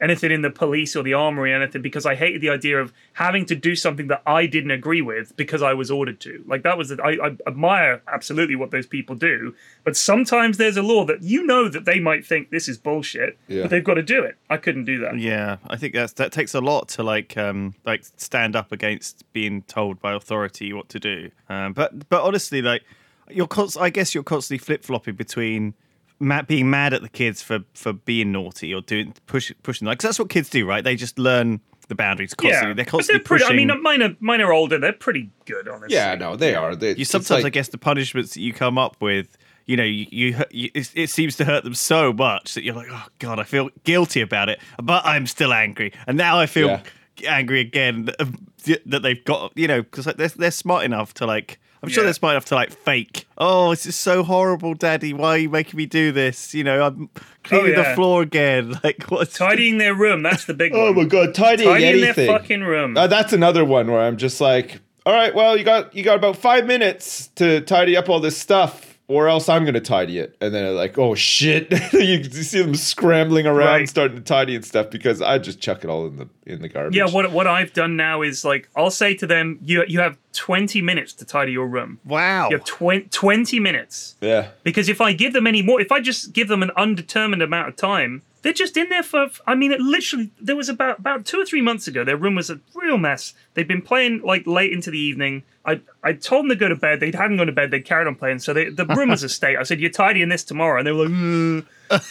[0.00, 2.92] anything in the police or the armory or anything because I hated the idea of
[3.14, 6.42] having to do something that I didn't agree with because I was ordered to.
[6.46, 9.54] Like that was the, I, I admire absolutely what those people do,
[9.84, 13.38] but sometimes there's a law that you know that they might think this is bullshit,
[13.48, 13.62] Yeah.
[13.62, 14.36] but they've got to do it.
[14.50, 15.18] I couldn't do that.
[15.18, 19.24] Yeah, I think that's that takes a lot to like um like stand up against
[19.32, 21.30] being told by authority what to do.
[21.48, 22.82] Um, but but honestly, like
[23.30, 25.74] you're const- I guess you're constantly flip flopping between.
[26.20, 29.98] Ma- being mad at the kids for, for being naughty or doing push pushing like
[29.98, 32.90] 'cause that's what kids do right they just learn the boundaries constantly Yeah, they're but
[32.90, 33.44] constantly they're pretty.
[33.44, 34.78] pushing I mean, uh, mine are mine are older.
[34.78, 35.96] They're pretty good, honestly.
[35.96, 36.74] yeah, no, they are.
[36.74, 39.82] They, you sometimes like- I guess the punishments that you come up with, you know,
[39.84, 43.04] you, you, you it, it seems to hurt them so much that you're like, oh
[43.18, 46.80] god, I feel guilty about it, but I'm still angry, and now I feel Yeah.
[47.28, 51.14] angry again um, that, that they've got, you know, because like, they're they're smart enough
[51.14, 51.58] to like.
[51.82, 52.06] I'm sure Yeah.
[52.06, 53.26] they're smart enough to like fake.
[53.36, 55.12] Oh, this is so horrible, Daddy.
[55.12, 56.54] Why are you making me do this?
[56.54, 57.10] You know, I'm
[57.42, 57.94] cleaning the Oh, yeah.
[57.94, 58.80] floor again.
[58.84, 60.22] Like, what's Tidying their room.
[60.22, 60.96] That's the big Oh one.
[60.96, 62.26] my god, tidying Tidying their anything.
[62.28, 62.96] fucking room.
[62.96, 66.16] Uh, that's another one where I'm just like, all right, well, you got you got
[66.16, 70.34] about five minutes to tidy up all this stuff, or else I'm gonna tidy it.
[70.40, 73.88] And then they're like, oh shit, you, you see them scrambling around, Right.
[73.88, 76.68] starting to tidy and stuff because I just chuck it all in the in the
[76.68, 76.96] garbage.
[76.96, 80.16] yeah, what what I've done now is like I'll say to them, you you have
[80.32, 82.00] 20 minutes to tidy your room.
[82.04, 82.48] wow?
[82.50, 84.16] You have 20, 20 minutes.
[84.20, 87.40] yeah, Because if I give them any more, if I just give them an undetermined
[87.42, 89.28] amount of time, they're just in there for.
[89.46, 90.30] I mean, it literally.
[90.38, 92.04] There was about about two or three months ago.
[92.04, 93.32] Their room was a real mess.
[93.54, 95.44] They'd been playing like late into the evening.
[95.64, 97.00] I I told them to go to bed.
[97.00, 97.70] They hadn't gone to bed.
[97.70, 98.40] They'd carried on playing.
[98.40, 99.56] So they, the room was a state.
[99.56, 101.14] I said, "You're tidying this tomorrow," and they were like.
[101.14, 101.66] "Mm."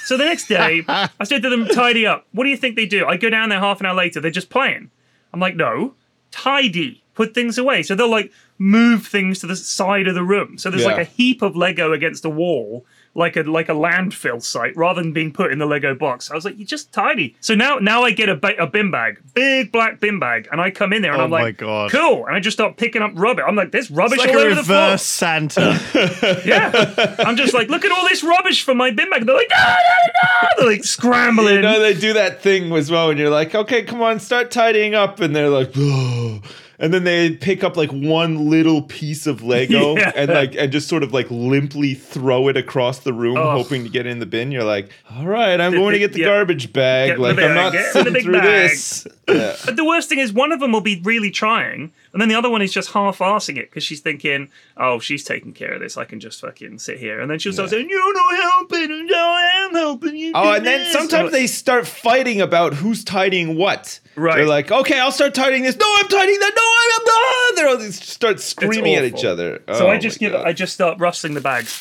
[0.06, 2.88] So the next day, I said to them, "Tidy up." What do you think they
[2.88, 3.06] do?
[3.06, 4.20] I go down there half an hour later.
[4.20, 4.90] They're just playing.
[5.34, 5.94] I'm like, "No,
[6.32, 7.04] tidy.
[7.14, 10.58] Put things away." So they'll like move things to the side of the room.
[10.58, 14.42] So there's like a heap of Lego against a wall, like a like a landfill
[14.42, 16.32] site, rather than being put in the Lego box.
[16.32, 17.36] I was like, you're just tidy.
[17.42, 20.60] So now now I get a, ba- a bin bag, big black bin bag, and
[20.60, 21.92] I come in there and Oh I'm like, my God.
[21.92, 23.46] cool, and I just start picking up rubbish.
[23.48, 24.82] I'm like, there's rubbish It's like all a over the floor.
[24.82, 25.80] reverse Santa.
[26.46, 29.20] Yeah, I'm just like, look at all this rubbish from my bin bag.
[29.22, 30.50] And They're like, no, no, no.
[30.58, 31.56] They're like scrambling.
[31.56, 34.52] you know they do that thing as well, and you're like, okay, come on, start
[34.52, 36.42] tidying up, and they're like, oh.
[36.80, 40.12] And then they pick up like one little piece of Lego Yeah.
[40.16, 43.52] and like and just sort of like limply throw it across the room, Oh.
[43.52, 44.52] hoping to get in the bin.
[44.52, 46.26] You're like, all right, I'm going to get the yeah.
[46.28, 47.10] garbage bag.
[47.10, 48.70] Get the like I'm not the sitting through bag.
[48.70, 49.08] this.
[49.30, 49.56] Yeah.
[49.66, 52.36] But the worst thing is, one of them will be really trying, and then the
[52.36, 55.98] other one is just half-arsing it because she's thinking, "Oh, she's taking care of this.
[55.98, 59.12] I can just fucking sit here." And then she'll start saying, "You're not helping, and
[59.14, 63.04] I am helping you." Oh, do and then sometimes I'm they start fighting about who's
[63.04, 64.00] tidying what.
[64.16, 64.36] Right.
[64.38, 65.76] They're like, okay, I'll start tidying this.
[65.76, 66.54] No, I'm tidying that.
[66.56, 66.62] No,
[67.00, 67.56] I'm not.
[67.56, 69.62] They're all they start screaming at each other.
[69.74, 70.48] So Oh I just my give, God.
[70.48, 71.72] I just start rustling the bags.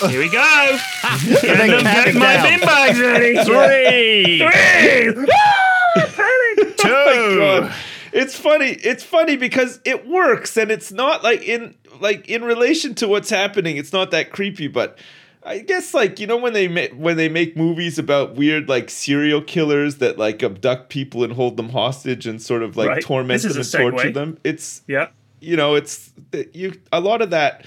[0.10, 0.38] Here we go.
[1.24, 3.34] Get then them, counting get my bin bags ready.
[3.44, 5.26] Three, Three.
[5.32, 6.76] Ah, panic.
[6.76, 7.87] two.
[8.12, 8.70] It's funny.
[8.70, 13.30] It's funny because it works, and it's not like in like in relation to what's
[13.30, 13.76] happening.
[13.76, 14.98] It's not that creepy, but
[15.44, 18.90] I guess like you know when they ma- when they make movies about weird like
[18.90, 23.02] serial killers that like abduct people and hold them hostage and sort of like Right.
[23.02, 24.38] torment them and a torture them.
[24.44, 25.08] It's Yeah.
[25.40, 26.10] you know it's
[26.52, 27.64] you a lot of that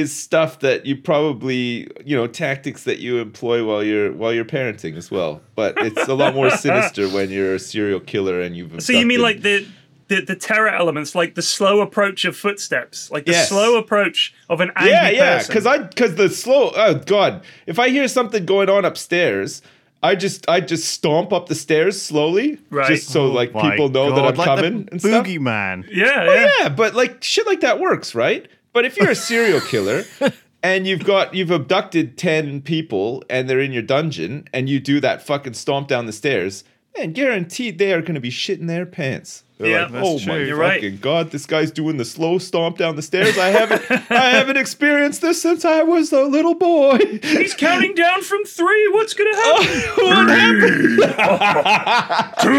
[0.00, 4.44] is stuff that you probably you know tactics that you employ while you're while you're
[4.44, 8.56] parenting as well but it's a lot more sinister when you're a serial killer and
[8.56, 9.66] you've So you mean like the,
[10.08, 13.48] the the terror elements, like the slow approach of footsteps, like the Yes.
[13.48, 17.78] slow approach of an angry yeah yeah because i because the slow oh god if
[17.78, 19.62] i hear something going on upstairs
[20.02, 22.88] I just I just stomp up the stairs slowly, Right.
[22.88, 25.24] just so oh like Oh My people know that I'm like coming the and stuff.
[25.26, 25.86] Boogeyman.
[25.90, 26.48] yeah, Oh, yeah.
[26.60, 28.46] yeah, but like shit like that works, right?
[28.74, 30.02] But if you're a serial killer
[30.62, 34.98] and you've got you've abducted 10 people and they're in your dungeon and you do
[35.00, 36.64] that fucking stomp down the stairs,
[36.98, 39.44] man, guaranteed they are going to be shitting their pants.
[39.64, 40.32] They're Yeah, like, oh, that's oh true.
[40.34, 41.00] my You're right.
[41.00, 43.38] god, this guy's doing the slow stomp down the stairs.
[43.38, 46.98] I haven't, I haven't experienced this since I was a little boy.
[47.22, 48.88] He's counting down from three.
[48.92, 50.04] What's gonna uh, happen?
[50.04, 51.00] what happened?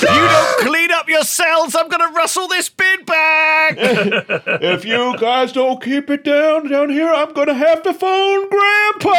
[0.00, 1.74] You don't clean up your cells.
[1.74, 3.74] I'm gonna rustle this bin back.
[3.78, 9.00] If you guys don't keep it down down here, I'm gonna have to phone Grandpa.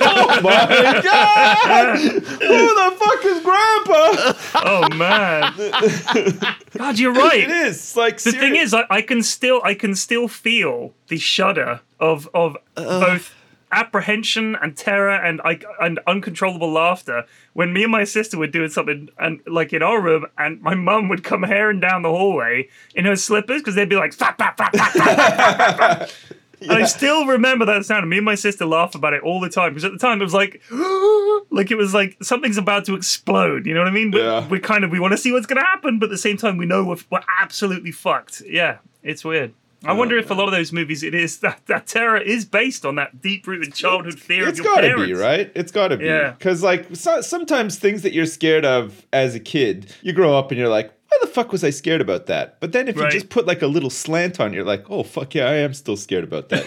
[0.00, 1.98] oh my god!
[1.98, 4.32] Who the fuck is Grandpa?
[4.64, 5.52] oh man.
[6.76, 7.40] God, you're right.
[7.40, 7.96] It is.
[7.96, 12.28] Like The thing is, I, I can still I can still feel the shudder of
[12.34, 13.34] of both
[13.70, 18.70] apprehension and terror and I and uncontrollable laughter when me and my sister were doing
[18.70, 22.68] something and like in our room and my mum would come herring down the hallway
[22.94, 26.10] in her slippers because they'd be like "Flap, flap, flap, flap, flap,
[26.58, 28.02] flap, flap." And I still remember that sound.
[28.02, 30.20] And me and my sister laugh about it all the time because at the time
[30.20, 30.60] it was like,
[31.50, 33.66] like it was like something's about to explode.
[33.66, 34.10] You know what I mean?
[34.10, 34.46] We- Yeah.
[34.48, 36.36] We kind of we want to see what's going to happen, but at the same
[36.36, 38.42] time we know we're, we're absolutely fucked.
[38.46, 39.52] Yeah, it's weird.
[39.84, 42.84] I wonder if a lot of those movies, it is that that terror is based
[42.84, 45.52] on that deep-rooted childhood fear It's of your gotta be, right?
[45.54, 46.06] It's gotta be.
[46.06, 46.32] Yeah.
[46.32, 50.50] Because, like, so, sometimes things that you're scared of as a kid, you grow up
[50.50, 52.60] and you're like, why the fuck was I scared about that?
[52.60, 53.12] But then if Right.
[53.12, 55.54] you just put like a little slant on, it, you're like, oh fuck yeah, I
[55.54, 56.66] am still scared about that.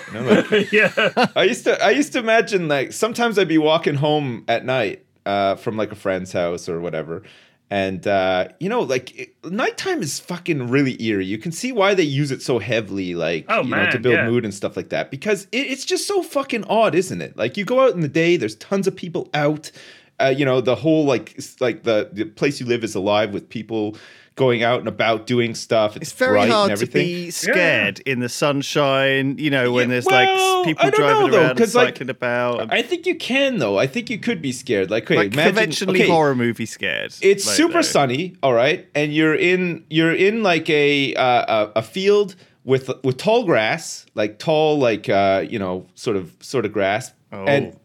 [0.51, 4.43] Like, yeah, I used to I used to imagine like sometimes I'd be walking home
[4.47, 7.23] at night uh, from like a friend's house or whatever.
[7.69, 11.25] And uh, you know, like it, nighttime is fucking really eerie.
[11.25, 14.15] You can see why they use it so heavily, like Oh, you know, to build
[14.15, 14.29] yeah.
[14.29, 15.09] mood and stuff like that.
[15.09, 17.37] Because it, it's just so fucking odd, isn't it?
[17.37, 19.71] Like you go out in the day, there's tons of people out.
[20.19, 23.47] Uh, you know, the whole like like the the place you live is alive with
[23.47, 23.95] people
[24.35, 25.95] going out and about doing stuff.
[25.97, 27.05] It's, It's very bright hard and to everything.
[27.05, 29.35] be scared in the sunshine.
[29.37, 31.87] You know, when Yeah, there's well, like people driving know, though, around and 'cause, like,
[31.95, 32.61] cycling about.
[32.61, 33.77] and, I think you can though.
[33.77, 34.89] I think you could be scared.
[34.89, 37.13] Like, okay, like imagine, conventionally okay, horror movie scared.
[37.21, 37.81] It's like, super though.
[37.81, 42.89] sunny, all right, and you're in you're in like a uh, a, a field with
[43.03, 47.43] with tall grass, like tall, like uh, you know, sort of sort of grass, Oh.
[47.45, 47.75] and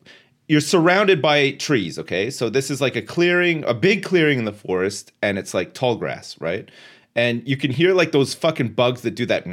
[0.49, 1.99] you're surrounded by trees.
[1.99, 5.55] Okay, so this is like a clearing, a big clearing in the forest, and it's
[5.55, 6.71] like tall grass, right?
[7.15, 9.47] And you can hear like those fucking bugs that do that.
[9.47, 9.53] You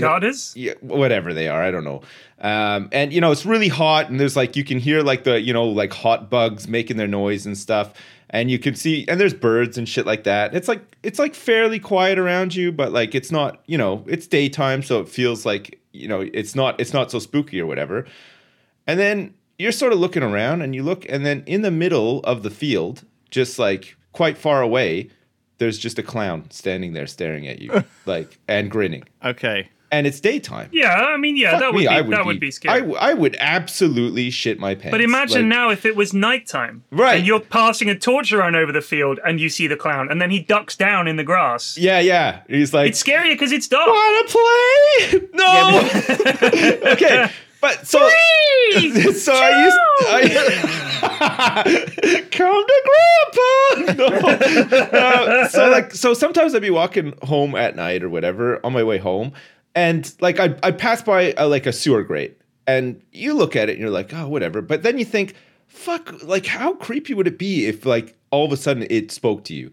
[0.00, 0.52] know, cicadas.
[0.56, 2.02] yeah, whatever they are, I don't know.
[2.40, 5.40] Um, and you know, it's really hot, and there's like you can hear like the
[5.40, 7.94] you know like hot bugs making their noise and stuff,
[8.30, 10.54] and you can see and there's birds and shit like that.
[10.54, 14.26] It's like it's like fairly quiet around you, but like it's not you know it's
[14.26, 18.04] daytime, so it feels like you know it's not it's not so spooky or whatever.
[18.88, 22.20] And then you're sort of looking around, and you look, and then in the middle
[22.24, 25.10] of the field, just like quite far away,
[25.58, 29.68] there's just a clown standing there staring at you, like and grinning Okay.
[29.90, 30.68] and it's daytime.
[30.72, 32.80] Yeah, I mean, yeah, Fuck that would me, be I that would be I, scary.
[32.80, 34.92] w- I would absolutely shit my pants.
[34.92, 37.18] But imagine Like, now if it was nighttime, Right.
[37.18, 40.22] And you're passing a torch around over the field, and you see the clown, and
[40.22, 41.76] then he ducks down in the grass.
[41.76, 42.40] Yeah, yeah.
[42.48, 43.88] He's like, It's scarier because it's dark.
[43.88, 45.28] wanna play?
[45.34, 45.90] No.
[46.92, 47.98] okay, but so
[49.12, 50.22] so I used I
[52.30, 53.54] come to grandpa.
[53.98, 54.06] No.
[54.06, 58.82] Uh, so like so sometimes I'd be walking home at night or whatever on my
[58.82, 59.32] way home,
[59.74, 63.68] and like I I pass by a, like a sewer grate, and you look at
[63.68, 65.34] it and you're like, oh whatever, but then you think,
[65.66, 69.44] fuck, like how creepy would it be if like all of a sudden it spoke
[69.44, 69.70] to you,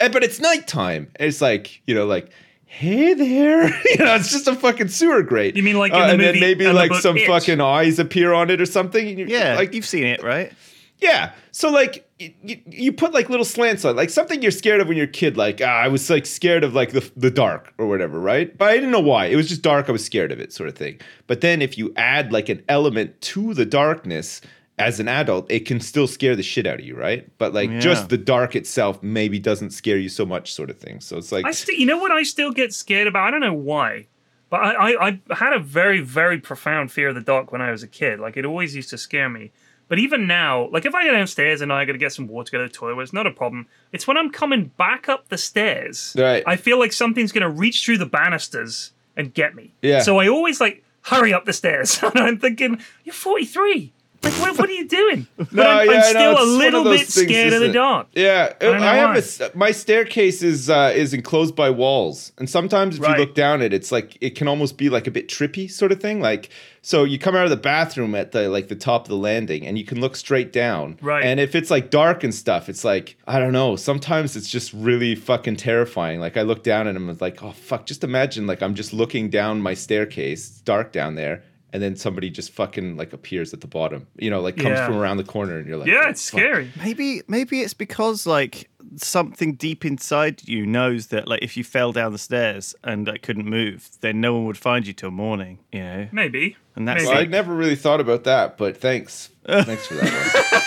[0.00, 2.30] and but it's nighttime, and it's like you know like.
[2.76, 5.54] Hey there, you know it's just a fucking sewer grate.
[5.56, 7.26] You mean like in the and then maybe and the like book some It?
[7.26, 9.16] fucking eyes appear on it or something?
[9.28, 10.52] Yeah, like like you've seen it, right?
[10.98, 11.32] yeah.
[11.52, 14.96] So like you, you put like little slants on, like something you're scared of when
[14.96, 15.36] you're a kid.
[15.36, 18.56] Like ah, I was like scared of like the the dark or whatever, right?
[18.58, 19.26] But I didn't know why.
[19.26, 19.88] It was just dark.
[19.88, 21.00] I was scared of it, sort of thing.
[21.28, 24.40] But then if you add like an element to the darkness
[24.78, 27.28] as an adult, it can still scare the shit out of you, right?
[27.38, 27.78] But like Yeah.
[27.80, 31.00] just the dark itself maybe doesn't scare you so much, sort of thing.
[31.00, 33.28] So it's like I still, you know what I still get scared about?
[33.28, 34.06] I don't know why,
[34.50, 34.72] but I,
[35.08, 37.88] I, I had a very, very profound fear of the dark when I was a
[37.88, 38.18] kid.
[38.18, 39.52] Like it always used to scare me.
[39.86, 42.50] But even now, like if I go downstairs and I got to get some water,
[42.50, 43.66] go to the toilet, it's not a problem.
[43.92, 46.42] It's when I'm coming back up the stairs, Right.
[46.46, 49.74] I feel like something's gonna reach through the banisters and get me.
[49.82, 50.00] Yeah.
[50.00, 53.92] So I always like hurry up the stairs, and I'm thinking, you're 43.
[54.24, 55.26] Like what, what are you doing?
[55.36, 58.06] But No, I'm, yeah, I'm still a little bit things, scared of the dark.
[58.14, 59.46] Yeah, know I have why.
[59.46, 63.18] a my staircase is uh, is enclosed by walls, and sometimes if Right.
[63.18, 65.92] you look down it, it's like it can almost be like a bit trippy sort
[65.92, 66.20] of thing.
[66.20, 66.48] Like
[66.82, 69.66] so, you come out of the bathroom at the like the top of the landing,
[69.66, 70.98] and you can look straight down.
[71.02, 71.24] Right.
[71.24, 73.76] And if it's like dark and stuff, it's like I don't know.
[73.76, 76.20] Sometimes it's just really fucking terrifying.
[76.20, 77.84] Like I look down and I'm like, oh fuck!
[77.86, 81.42] Just imagine like I'm just looking down my staircase, it's dark down there.
[81.74, 84.86] And then somebody just fucking like appears at the bottom, you know, like comes Yeah.
[84.86, 86.70] from around the corner, and you're like, Yeah, "Oh, it's fuck." scary.
[86.78, 91.92] Maybe maybe it's because like something deep inside you knows that like if you fell
[91.92, 95.58] down the stairs and like, couldn't move, then no one would find you till morning.
[95.72, 96.56] You know, Maybe.
[96.76, 99.30] and that's Well, I never really thought about that, but thanks.
[99.46, 100.04] Thanks for that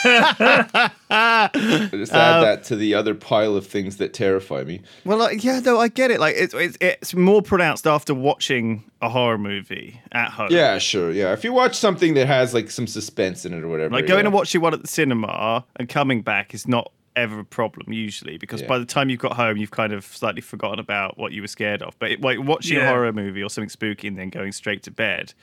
[0.04, 0.92] one.
[1.10, 1.50] I
[1.92, 4.82] just add um, that to the other pile of things that terrify me.
[5.04, 6.20] well, like, yeah, no, I get it.
[6.20, 10.50] Like it's, it's it's more pronounced after watching a horror movie at home.
[10.52, 11.12] Yeah, sure.
[11.12, 11.34] Yeah.
[11.34, 13.96] If you watch something that has like some suspense in it or whatever.
[13.96, 14.28] Like going yeah.
[14.28, 18.38] and watching one at the cinema and coming back is not ever a problem usually
[18.38, 18.68] because Yeah.
[18.68, 21.48] by the time you've got home you've kind of slightly forgotten about what you were
[21.48, 21.98] scared of.
[22.00, 25.34] But like watching a horror movie or something spooky and then going straight to bed,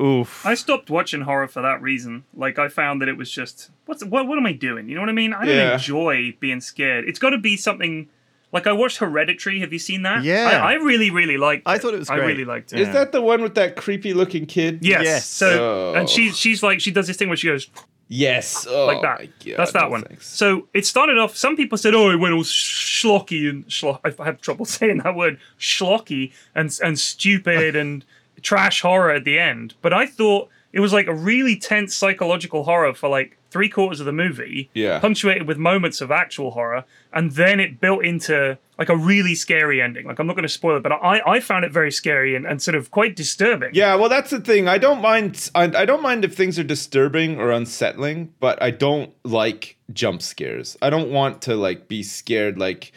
[0.00, 0.44] oof.
[0.44, 2.24] I stopped watching horror for that reason.
[2.34, 4.88] Like I found that it was just what's what what am I doing?
[4.88, 5.32] You know what I mean?
[5.32, 5.74] I don't Yeah.
[5.74, 7.08] enjoy being scared.
[7.08, 8.08] It's got to be something
[8.52, 9.60] like I watched Hereditary.
[9.60, 10.22] Have you seen that?
[10.22, 10.60] Yeah.
[10.62, 11.62] I, I really really liked.
[11.66, 12.80] I thought it was I really liked it.
[12.80, 14.80] Is that the one with that creepy looking kid?
[14.82, 15.04] Yes.
[15.04, 15.26] Yes.
[15.26, 15.98] So Oh.
[15.98, 17.68] and she's she's like she does this thing where she goes
[18.08, 18.66] Yes.
[18.68, 19.18] Oh, like that.
[19.44, 20.02] God, That's that no one.
[20.02, 20.28] thanks.
[20.28, 21.36] So it started off.
[21.36, 25.16] Some people said, "Oh, it went all schlocky and schlock." I have trouble saying that
[25.16, 28.04] word, schlocky and and stupid and
[28.42, 29.74] trash horror at the end.
[29.82, 33.98] But I thought it was like a really tense psychological horror for like three quarters
[34.00, 34.98] of the movie, Yeah.
[34.98, 39.80] punctuated with moments of actual horror, and then it built into like a really scary
[39.80, 40.06] ending.
[40.06, 42.46] Like I'm not going to spoil it, but I I found it very scary and,
[42.46, 43.70] and sort of quite disturbing.
[43.72, 44.68] Yeah, well, that's the thing.
[44.68, 45.50] I don't mind.
[45.54, 50.20] I, I don't mind if things are disturbing or unsettling, but I don't like jump
[50.22, 50.76] scares.
[50.82, 52.92] I don't want to like be scared like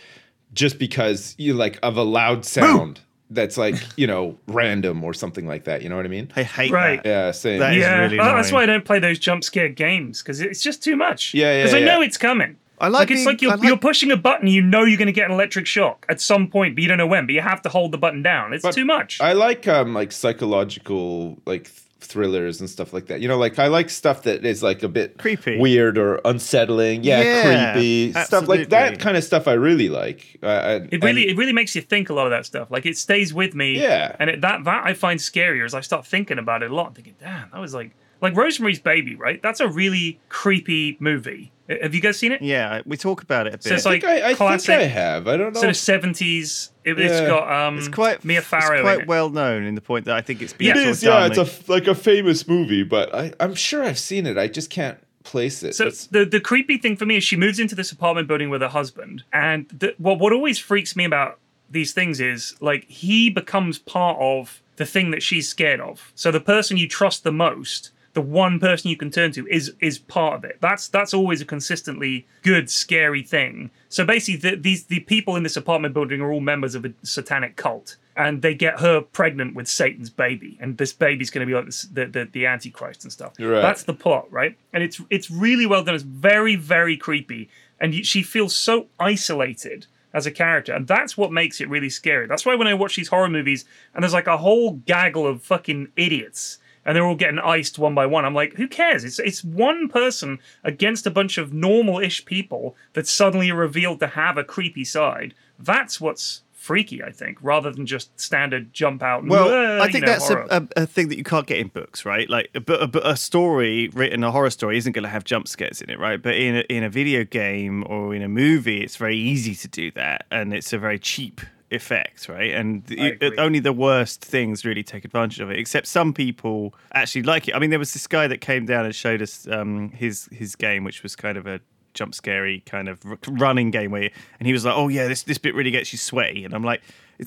[0.53, 5.45] just because you like of a loud sound that's like you know random or something
[5.47, 5.83] like that.
[5.83, 6.31] You know what I mean?
[6.35, 7.01] I hate Right.
[7.03, 7.09] that.
[7.09, 7.59] Yeah, same.
[7.59, 10.41] That is Yeah, really well, that's why I don't play those jump scare games because
[10.41, 11.33] it's just too much.
[11.35, 11.85] Yeah, yeah, Because I yeah.
[11.85, 12.57] know it's coming.
[12.81, 15.07] I like it's being- like you're, like- you're pushing a button, you know you're going
[15.07, 17.25] to get an electric shock at some point, but you don't know when.
[17.25, 18.53] But you have to hold the button down.
[18.53, 19.19] It's too much.
[19.21, 23.19] I like um like psychological like th- thrillers and stuff like that.
[23.21, 25.59] You know, like I like stuff that is like a bit Creepy.
[25.59, 27.03] weird or unsettling.
[27.03, 29.47] Yeah, Yeah, creepy stuff like that kind of stuff.
[29.47, 30.37] I really like.
[30.41, 32.71] Uh, and- it really, and- it really makes you think a lot of that stuff.
[32.71, 33.79] Like it stays with me.
[33.79, 34.15] Yeah.
[34.19, 36.87] And it, that that I find scarier as I start thinking about it a lot.
[36.87, 39.41] I'm thinking, damn, that was like like Rosemary's Baby, right?
[39.41, 41.51] That's a really creepy movie.
[41.69, 42.41] Uh, Have you guys seen it?
[42.41, 43.63] Yeah, we talk about it a bit.
[43.63, 45.27] So it's I like think I, I classic think I have.
[45.27, 45.60] I don't know.
[45.60, 46.71] sort of seventies.
[46.84, 47.27] It, has Yeah.
[47.27, 48.71] got um, it's quite Mia Farrow.
[48.71, 49.08] It's in quite it.
[49.08, 50.73] well known in the point that I think it's been Yeah.
[50.73, 51.25] It sort of is, yeah.
[51.27, 54.38] It's a like- like a famous movie, but I, I'm sure I've seen it.
[54.38, 55.75] I just can't place it.
[55.75, 58.49] So It's- the the creepy thing for me is she moves into this apartment building
[58.49, 61.38] with her husband, and the, what what always freaks me about
[61.69, 66.12] these things is like he becomes part of the thing that she's scared of.
[66.15, 69.73] So the person you trust the most, the one person you can turn to, is
[69.79, 70.58] is part of it.
[70.60, 73.71] That's that's always a consistently good scary thing.
[73.88, 76.91] So basically, the, these the people in this apartment building are all members of a
[77.01, 77.95] satanic cult.
[78.17, 81.67] And they get her pregnant with Satan's baby, and this baby's going to be like
[81.67, 83.32] this, the, the the Antichrist and stuff.
[83.39, 83.62] Right.
[83.62, 84.58] That's the plot, right?
[84.73, 85.95] And it's it's really well done.
[85.95, 91.32] It's very very creepy, and she feels so isolated as a character, and that's what
[91.32, 92.27] makes it really scary.
[92.27, 95.41] That's why when I watch these horror movies and there's like a whole gaggle of
[95.41, 96.58] fucking idiots.
[96.89, 98.25] And they're all getting iced one by one.
[98.25, 99.04] I'm like, who cares?
[99.04, 104.08] It's it's one person against a bunch of normal-ish people that suddenly are revealed to
[104.08, 105.36] have a creepy side.
[105.60, 109.21] That's what's freaky, I think, rather than just standard jump out.
[109.21, 111.45] and, Well, "Uh," I you think know, that's a, a, a thing that you can't
[111.45, 112.28] get in books, right?
[112.28, 115.84] Like, but a, a story written, a horror story, isn't going to have jump scares
[115.84, 116.19] in it, right?
[116.19, 119.67] But in a, in a video game or in a movie, it's very easy to
[119.67, 121.39] do that, and it's a very cheap
[121.71, 122.53] effect, right?
[122.53, 123.38] And agree.
[123.38, 125.60] only the worst things really take advantage of it.
[125.60, 127.55] Except some people actually like it.
[127.55, 130.55] I mean, there was this guy that came down and showed us um, his his
[130.55, 131.60] game, which was kind of a
[131.93, 135.39] jump scary kind of running game where and he was like oh yeah this this
[135.39, 136.82] bit really gets you sweaty and i'm like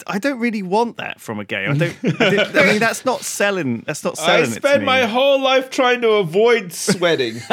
[0.07, 3.05] i don't really want that from a game i don't I, didn't- I mean that's
[3.05, 4.87] not selling that's not I selling it to spent me.
[4.87, 7.35] my whole life trying to avoid sweating.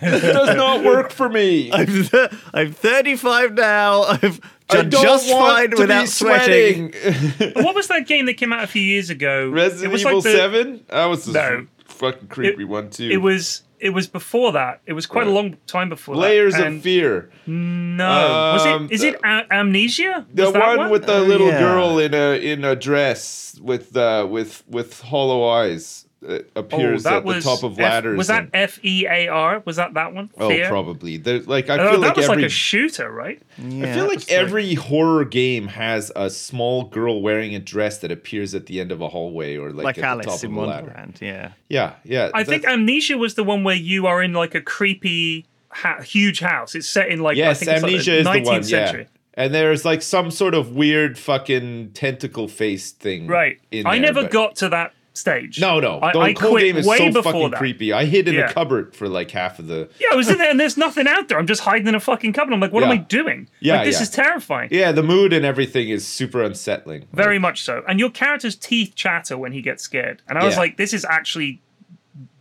[0.00, 1.70] this does not work for me.
[1.72, 6.92] I'm, th- I'm 35 now i've I don't just want fine to without be sweating
[6.92, 7.52] sweating.
[7.64, 9.48] what was that game that came out a few years ago?
[9.50, 10.84] Resident it was Evil like the, Seven.
[10.88, 11.66] That was a No.
[11.84, 13.10] fucking creepy one too.
[13.10, 14.80] It was it was before that.
[14.86, 16.60] It was quite a long time before Layers that.
[16.60, 17.30] of and Fear.
[17.46, 18.92] No, was Um, it?
[18.92, 20.26] Is it a- Amnesia?
[20.32, 21.58] The Was that one, with the Uh, little yeah.
[21.60, 27.02] girl in a in a dress with uh, with with hollow eyes that Oh, appears
[27.04, 28.16] that at the top of F- ladders.
[28.18, 29.62] was that F E A R?
[29.64, 30.30] Was that that one?
[30.38, 30.68] oh, Fear?
[30.68, 31.16] probably.
[31.18, 33.42] There's like I Oh, feel that like was every like a shooter, right?
[33.58, 37.98] yeah, I feel like was every horror game has a small girl wearing a dress
[37.98, 40.42] that appears at the end of a hallway or like, like at the top alice
[40.44, 40.86] of in a ladder.
[40.86, 42.30] wonderland yeah Yeah, yeah.
[42.34, 46.40] I think Amnesia was the one where you are in like a creepy, ha- huge
[46.40, 46.74] house.
[46.74, 48.62] It's set in like I yes, think it's like amnesia the is the 19th one.
[48.64, 49.00] century.
[49.02, 49.08] Yeah.
[49.34, 53.26] And there's like some sort of weird fucking tentacle face thing.
[53.26, 53.58] Right.
[53.70, 55.60] In I there, never but- got to that stage.
[55.60, 55.98] No, no.
[56.00, 57.58] I, the I whole quit game is way so fucking that.
[57.58, 57.92] creepy.
[57.92, 58.50] I hid in Yeah.
[58.50, 59.88] a cupboard for like half of the.
[60.00, 61.38] Yeah, I was in there and there's nothing out there.
[61.38, 62.54] I'm just hiding in a fucking cupboard.
[62.54, 63.48] I'm like, what am I doing?
[63.60, 64.02] Yeah, like, this yeah.
[64.02, 64.68] is terrifying.
[64.72, 67.06] Yeah, the mood and everything is super unsettling.
[67.12, 67.82] Very much so.
[67.86, 70.22] And your character's teeth chatter when he gets scared.
[70.28, 71.60] And I was like, this is actually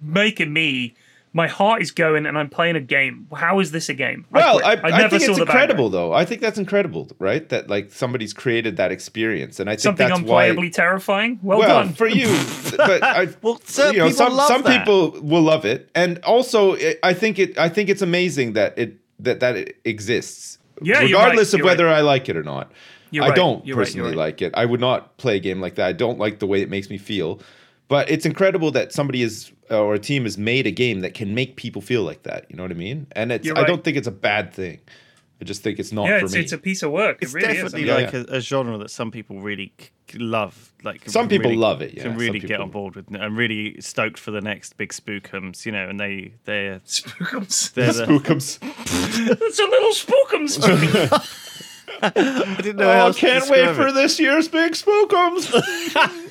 [0.02, 0.96] making me.
[1.34, 3.28] My heart is going, and I'm playing a game.
[3.34, 4.26] How is this a game?
[4.32, 4.66] Well, quit.
[4.84, 5.98] I, I, never think saw it's the incredible, guy.
[5.98, 6.12] though.
[6.14, 7.48] I think that's incredible, right?
[7.48, 10.70] That like somebody's created that experience, and I think Something that's unplayably why.
[10.70, 11.40] terrifying.
[11.42, 11.94] Well, Well, done.
[11.94, 12.28] for you,
[12.78, 14.80] but I, Well, certain you know, people some love some that.
[14.80, 17.58] people will love it, and also it, I think it.
[17.58, 20.58] I think it's amazing that it that that it exists.
[20.82, 22.72] Yeah, you're right, regardless of you're whether I like it or not.
[23.12, 24.18] You're I right, don't you're personally right.
[24.18, 24.52] like it.
[24.54, 25.88] I would not play a game like that.
[25.88, 27.40] I don't like the way it makes me feel.
[27.92, 31.14] But it's incredible that somebody is uh, or a team has made a game that
[31.14, 32.46] can make people feel like that.
[32.50, 33.06] You know what I mean?
[33.12, 34.80] And it's You're I don't think it's a bad thing.
[35.42, 36.40] I just think it's not yeah, for it's, me.
[36.40, 37.18] it's a piece of work.
[37.22, 37.90] It's it really definitely is.
[37.90, 38.24] Like Yeah.
[38.34, 40.72] A, a genre that some people really c- c- love.
[40.84, 43.14] Like Some people really- love it, yeah, can really get on board with.
[43.14, 47.74] I'm really stoked for the next big spookums, you know, and they they're spookums.
[47.74, 48.58] they're the, Spookums.
[49.42, 51.52] it's a little spookums.
[52.04, 55.52] I didn't know oh, how Oh, else can't wait describe for this year's big Spookums.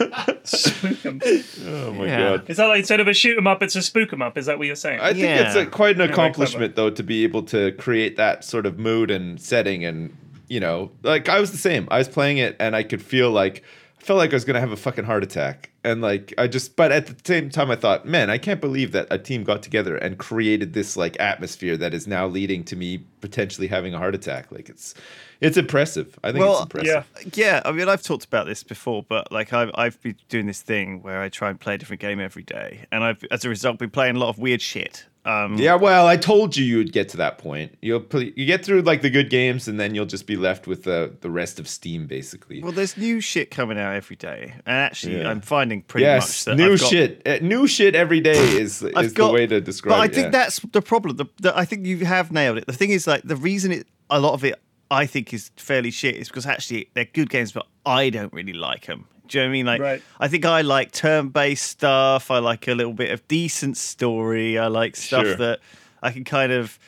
[0.00, 1.66] spookums.
[1.68, 2.18] oh my Yeah.
[2.36, 2.50] god.
[2.50, 4.36] Is that like instead of a shoot 'em up, it's a spook 'em up?
[4.38, 5.00] Is that what you're saying?
[5.00, 5.62] I think it's Yeah.
[5.62, 9.40] a, quite an accomplishment, though, to be able to create that sort of mood and
[9.40, 9.84] setting.
[9.84, 10.16] And,
[10.48, 11.86] you know, like I was the same.
[11.90, 13.62] I was playing it and I could feel like,
[14.00, 15.70] I felt like I was going to have a fucking heart attack.
[15.84, 18.92] And, like, I just, but at the same time, I thought, man, I can't believe
[18.92, 22.76] that a team got together and created this, like, atmosphere that is now leading to
[22.76, 24.50] me potentially having a heart attack.
[24.50, 24.94] Like, it's,
[25.40, 26.18] it's impressive.
[26.22, 27.06] I think it's impressive.
[27.24, 27.30] yeah.
[27.34, 30.60] Yeah, I mean, I've talked about this before, but like I've I've been doing this
[30.60, 33.48] thing where I try and play a different game every day, and I've as a
[33.48, 35.06] result been playing a lot of weird shit.
[35.24, 37.76] Um, Yeah, well, I told you you would get to that point.
[37.82, 40.84] You'll you get through like the good games, and then you'll just be left with
[40.84, 42.62] the the rest of Steam, basically.
[42.62, 45.28] Well, there's new shit coming out every day, and actually, Yeah.
[45.28, 48.82] I'm finding pretty yes, much that new got, shit, Uh, new shit every day is
[48.82, 49.92] is got- the way to describe.
[49.92, 49.98] It.
[49.98, 50.30] But I think yeah.
[50.40, 51.16] that's the problem.
[51.16, 52.66] The, the, I think you have nailed it.
[52.66, 54.54] The thing is, like, the reason it a lot of it
[54.90, 58.52] I think is fairly shit is because actually they're good games, but I don't really
[58.52, 59.06] like them.
[59.30, 59.66] Do you know what I mean?
[59.66, 60.02] Like, Right.
[60.18, 62.30] I think I like turn-based stuff.
[62.30, 64.58] I like a little bit of decent story.
[64.58, 65.36] I like stuff Sure.
[65.36, 65.60] that
[66.02, 66.78] I can kind of,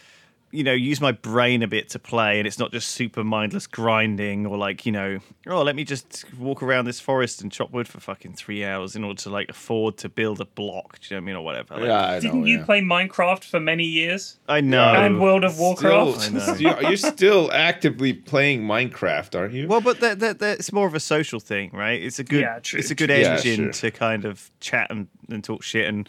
[0.52, 3.66] you know, use my brain a bit to play, and it's not just super mindless
[3.66, 7.72] grinding or like, you know, oh, let me just walk around this forest and chop
[7.72, 11.00] wood for fucking three hours in order to like afford to build a block.
[11.00, 11.74] Do you know what I mean, or whatever?
[11.76, 12.20] Like, yeah, I.
[12.20, 12.64] Didn't you yeah.
[12.66, 14.38] play Minecraft for many years?
[14.46, 14.94] I know.
[14.94, 16.20] And World of Warcraft?
[16.20, 16.54] I know.
[16.54, 19.66] you're, you're still actively playing Minecraft, aren't you?
[19.66, 22.00] Well, but that, that, that, it's more of a social thing, right?
[22.00, 23.16] It's a good, Yeah, true, it's a good true.
[23.16, 23.72] Yeah, engine sure.
[23.72, 26.06] to kind of chat and, and talk shit and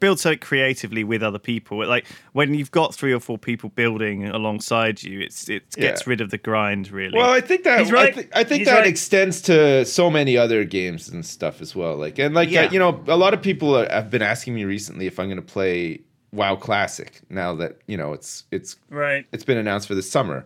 [0.00, 1.86] build something creatively with other people.
[1.86, 6.10] Like when you've got three or four people building alongside you, it's it gets Yeah.
[6.10, 7.16] rid of the grind, really.
[7.18, 8.08] Well, I think that He's right.
[8.16, 8.86] I, thi- I think He's that right.
[8.86, 11.96] extends to so many other games and stuff as well.
[11.96, 12.66] Like and like Yeah.
[12.66, 15.26] uh, you know, a lot of people are, have been asking me recently if I'm
[15.26, 16.00] going to play
[16.32, 19.26] WoW Classic now that you know it's it's Right.
[19.32, 20.44] it's been announced for the summer.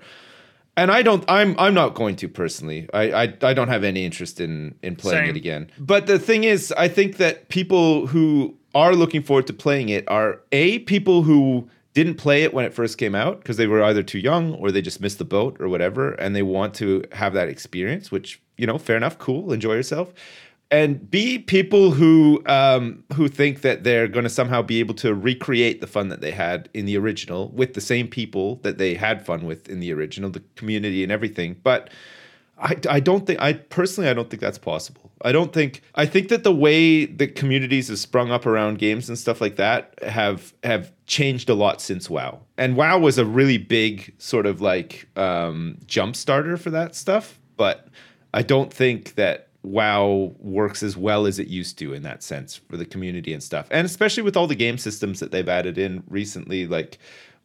[0.78, 2.86] And I don't I'm I'm not going to personally.
[2.92, 5.30] I I, I don't have any interest in in playing Same.
[5.30, 5.70] it again.
[5.78, 10.04] But the thing is, I think that people who are looking forward to playing it
[10.06, 13.82] are a people who didn't play it when it first came out because they were
[13.82, 17.02] either too young or they just missed the boat or whatever and they want to
[17.12, 20.12] have that experience which you know fair enough cool enjoy yourself
[20.70, 25.14] and b people who um, who think that they're going to somehow be able to
[25.14, 28.94] recreate the fun that they had in the original with the same people that they
[28.94, 31.56] had fun with in the original, the community and everything.
[31.62, 31.90] But
[32.58, 35.10] I, I don't think I personally I don't think that's possible.
[35.22, 39.08] I don't think I think that the way the communities have sprung up around games
[39.08, 42.40] and stuff like that have have changed a lot since WoW.
[42.56, 47.38] And WoW was a really big sort of like um, jump starter for that stuff.
[47.56, 47.88] But
[48.32, 52.54] I don't think that WoW works as well as it used to in that sense
[52.56, 53.66] for the community and stuff.
[53.70, 56.98] And especially with all the game systems that they've added in recently, like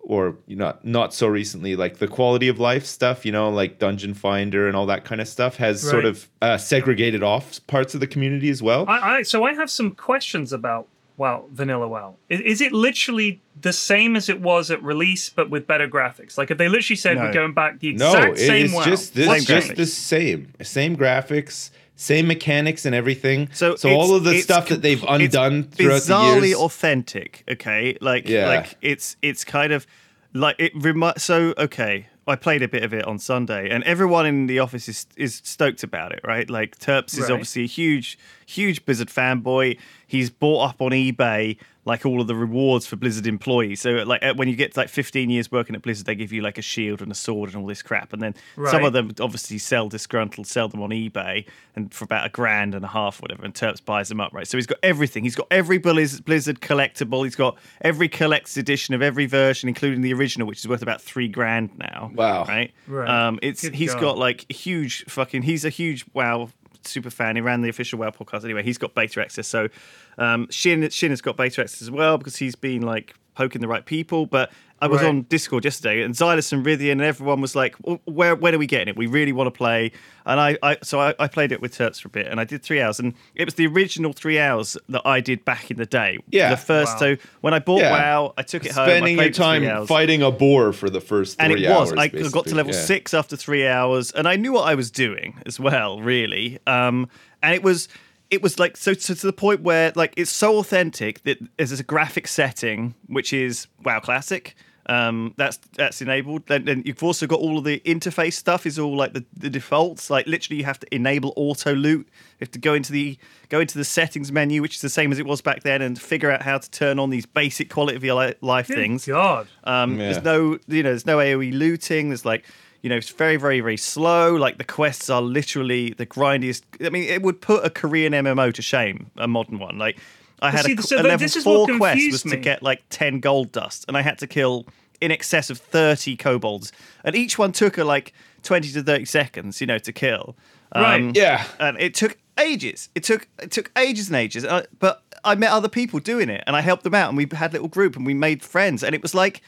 [0.04, 3.80] or you know not so recently, like the quality of life stuff, you know, like
[3.80, 7.94] Dungeon Finder and all that kind of stuff has sort of uh, segregated off parts
[7.94, 8.86] of the community as well.
[8.88, 10.88] I, I so I have some questions about
[11.18, 12.16] WoW, Vanilla WoW.
[12.30, 16.38] Is, is it literally the same as it was at release, but with better graphics?
[16.38, 17.24] Like if they literally said No.
[17.24, 19.80] we're going back the no, exact it same is WoW, just this, what's just changed?
[19.80, 21.70] the same, same graphics,
[22.02, 23.48] same mechanics and everything.
[23.54, 26.48] So, so all of the it's stuff that they've com- it's undone throughout the bizarrely
[26.48, 26.58] years.
[26.58, 27.44] authentic.
[27.50, 28.48] Okay, like Yeah.
[28.48, 29.86] like it's it's kind of
[30.34, 34.26] like it remi- So okay, I played a bit of it on Sunday, and everyone
[34.26, 36.50] in the office is is stoked about it, right?
[36.50, 37.32] Like Terps is Right.
[37.32, 39.78] obviously a huge huge Blizzard fanboy.
[40.08, 43.82] He's bought up on eBay like all of the rewards for Blizzard employees.
[43.82, 46.42] So like uh, when you get like 15 years working at Blizzard, they give you
[46.42, 48.14] like a shield and a sword and all this crap.
[48.14, 48.36] And then
[48.70, 52.76] some of them obviously sell disgruntled, sell them on eBay and for about a grand
[52.76, 53.46] and a half, or whatever.
[53.46, 54.48] And Terps buys them up, right?
[54.48, 55.24] So he's got everything.
[55.24, 57.24] He's got every Blizzard collectible.
[57.24, 61.02] He's got every collector's edition of every version, including the original, which is worth about
[61.02, 62.12] three grand now.
[62.14, 62.46] Wow.
[62.46, 62.72] Right.
[62.88, 63.10] Right.
[63.10, 64.02] Um, it's Good he's God.
[64.02, 65.44] got like huge fucking.
[65.44, 66.50] He's a huge WoW
[66.88, 67.36] super fan.
[67.36, 68.64] He ran the official WoW podcast anyway.
[68.64, 69.48] He's got beta access.
[69.48, 69.70] So
[70.18, 73.68] um, Shin Shin has got beta access as well because he's been like poking the
[73.68, 74.26] right people.
[74.26, 74.52] But
[74.82, 75.10] I was Right.
[75.10, 78.58] on Discord yesterday, and Zylus and Rythian and everyone was like, "W- "Where when are
[78.58, 78.98] we getting it?
[78.98, 79.92] We really want to play."
[80.26, 82.44] And I, I so I, I played it with Terps for a bit, and I
[82.46, 85.78] did three hours, and it was the original three hours that I did back in
[85.78, 86.18] the day.
[86.32, 86.50] Yeah.
[86.50, 86.94] the first.
[86.94, 87.00] Wow.
[87.00, 87.92] So when I bought Yeah.
[87.92, 88.86] WoW, I took it home.
[88.88, 91.94] Spending your played for time fighting a boar for the first and it was hours.
[92.00, 92.80] I got to level Yeah.
[92.82, 96.58] six after three hours, and I knew what I was doing as well, really.
[96.66, 97.08] Um,
[97.44, 97.88] and it was
[98.32, 101.78] it was like so, so to the point where like it's so authentic that there's
[101.78, 104.56] a graphic setting which is WoW Classic.
[104.88, 106.48] Um, that's that's enabled.
[106.48, 109.50] Then, then you've also got all of the interface stuff is all like the, the
[109.50, 110.10] defaults.
[110.10, 112.08] Like literally, you have to enable auto loot.
[112.08, 113.18] You have to go into the
[113.50, 116.00] go into the settings menu, which is the same as it was back then, and
[116.02, 119.06] figure out how to turn on these basic quality of your life Good things.
[119.06, 119.48] God.
[119.64, 120.12] Um, Yeah.
[120.12, 122.10] There's no, you know, there's no AOE looting.
[122.10, 122.46] There's like,
[122.82, 124.36] you know, it's very, very, very slow.
[124.36, 126.64] Like the quests are literally the grindiest.
[126.84, 129.78] I mean, it would put a Korean MMO to shame, a modern one.
[129.78, 130.00] Like,
[130.42, 132.64] I had see, a, so a level this four what quest was confused to get
[132.64, 134.66] like ten gold dust, and I had to kill
[135.00, 136.72] in excess of thirty kobolds,
[137.04, 138.14] and each one took a like
[138.44, 140.36] twenty to thirty seconds, you know, to kill.
[140.72, 141.16] Um, Right.
[141.16, 141.46] Yeah.
[141.60, 142.90] and it took ages.
[142.96, 144.46] It took it took ages and ages.
[144.46, 147.28] Uh, but I met other people doing it, and I helped them out, and we
[147.32, 149.42] had a little group, and we made friends, and it was like,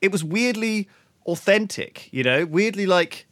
[0.00, 0.88] it was weirdly
[1.26, 3.26] authentic, you know, weirdly like.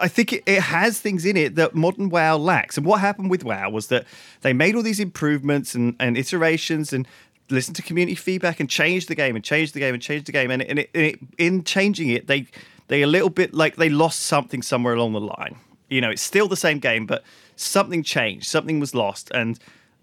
[0.00, 2.76] I think it, it has things in it that modern WoW lacks.
[2.76, 4.04] And what happened with WoW was that
[4.40, 7.06] they made all these improvements and, and iterations and
[7.50, 10.32] listened to community feedback and changed the game and changed the game and changed the
[10.32, 10.50] game.
[10.50, 12.46] And, and it, it, in changing it, they
[12.88, 15.56] they a little bit like they lost something somewhere along the line.
[15.88, 17.22] You know, it's still the same game, but
[17.56, 19.58] something changed, something was lost, and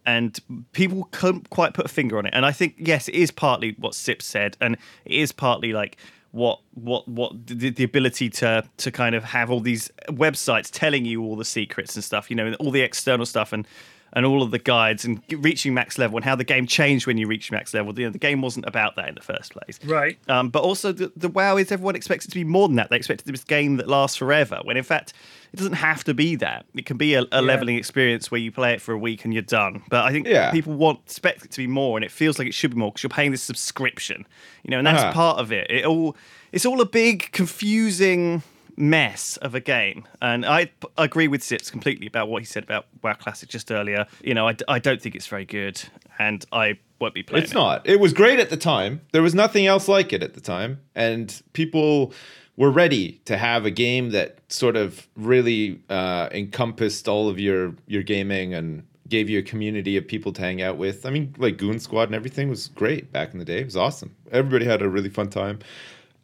[0.06, 0.40] and
[0.72, 2.34] people couldn't quite put a finger on it.
[2.34, 4.76] And I think yes, it is partly what Sips said, and
[5.06, 5.98] it is partly like
[6.32, 11.06] what what what the, the ability to to kind of have all these websites telling
[11.06, 13.52] you all the secrets and stuff, you know, all the external stuff.
[13.54, 13.68] And
[14.14, 17.18] and all of the guides and reaching max level and how the game changed when
[17.18, 17.98] you reach max level.
[17.98, 19.80] You know, the game wasn't about that in the first place.
[19.86, 20.18] Right.
[20.28, 22.90] Um, but also, the, the WoW is everyone expects it to be more than that.
[22.90, 25.14] They expect it to be this game that lasts forever, when in fact,
[25.54, 26.66] it doesn't have to be that.
[26.76, 29.34] It can be a, a leveling experience where you play it for a week and
[29.34, 29.82] you're done.
[29.90, 30.52] But I think Yeah.
[30.52, 32.92] people want expect it to be more, and it feels like it should be more
[32.92, 34.28] because you're paying this subscription,
[34.64, 35.14] you know, and that's Uh-huh.
[35.14, 35.68] part of it.
[35.70, 36.16] It all
[36.52, 38.42] it's all a big confusing
[38.80, 40.08] mess of a game.
[40.22, 44.08] And I agree with Sips completely about what he said about WoW Classic just earlier.
[44.24, 45.82] You know, I, d- I don't think it's very good,
[46.18, 47.56] and I won't be playing It's it.
[47.56, 47.88] not.
[47.88, 49.02] It was great at the time.
[49.12, 52.14] There was nothing else like it at the time, and people
[52.56, 57.74] were ready to have a game that sort of really uh, encompassed all of your
[57.88, 61.06] your gaming and gave you a community of people to hang out with.
[61.06, 63.60] I mean, like Goon Squad and everything was great back in the day.
[63.60, 64.16] It was awesome.
[64.32, 65.60] Everybody had a really fun time.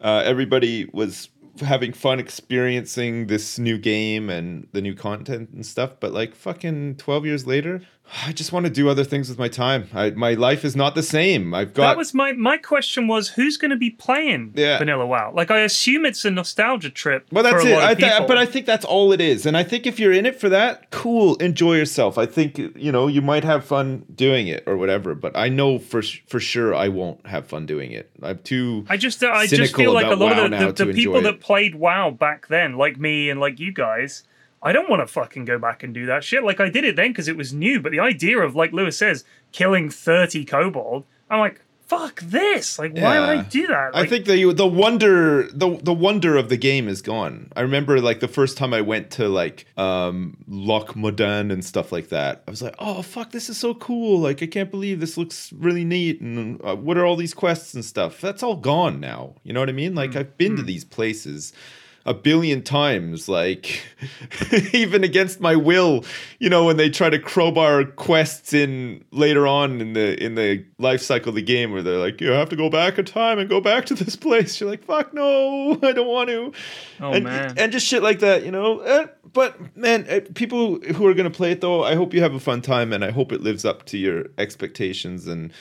[0.01, 1.29] Uh, everybody was
[1.59, 5.91] having fun experiencing this new game and the new content and stuff.
[5.99, 7.81] But like fucking twelve years later,
[8.23, 9.89] I just want to do other things with my time.
[9.93, 11.53] I, my life is not the same.
[11.55, 14.77] I've got that was my my question was who's going to be playing Yeah.
[14.77, 15.31] Vanilla WoW?
[15.33, 17.25] Like I assume it's a nostalgia trip.
[17.31, 17.77] well, that's it.
[17.77, 19.45] I th- but I think that's all it is.
[19.45, 22.17] And I think if you're in it for that, cool, enjoy yourself.
[22.17, 25.15] I think you know you might have fun doing it or whatever.
[25.15, 28.11] But I know for for sure I won't have fun doing it.
[28.21, 28.85] I'm too.
[28.87, 31.39] I just I just feel like a lot WoW of the, the, the people that.
[31.45, 34.23] Played WoW back then, like me and like you guys,
[34.63, 36.43] I don't want to fucking go back and do that shit.
[36.43, 38.97] Like I did it then because it was new, but the idea of like Lewis
[38.97, 42.79] says, killing thirty kobold, I'm like, fuck this.
[42.79, 43.91] Like why would I do that?
[43.95, 47.51] I think the the wonder the the wonder of the game is gone.
[47.55, 51.91] I remember like the first time I went to like um Loch Modan and stuff
[51.91, 52.43] like that.
[52.47, 54.19] I was like, "Oh fuck, this is so cool.
[54.19, 57.73] Like I can't believe this looks really neat and uh, what are all these quests
[57.73, 59.36] and stuff?" That's all gone now.
[59.43, 59.95] You know what I mean?
[59.95, 61.53] Like I've been to these places
[62.07, 63.83] a billion times like
[64.73, 66.05] even against my will
[66.39, 70.63] you know when they try to crowbar quests in later on in the in the
[70.77, 73.39] life cycle of the game where they're like you have to go back in time
[73.39, 74.59] and go back to this place.
[74.59, 76.51] You're like fuck no i don't want to.
[76.99, 77.53] Oh, and, man.
[77.57, 78.79] and just shit like that you know?
[78.81, 82.21] Eh, but man eh, people who are going to play it though i hope you
[82.21, 85.51] have a fun time and i hope it lives up to your expectations and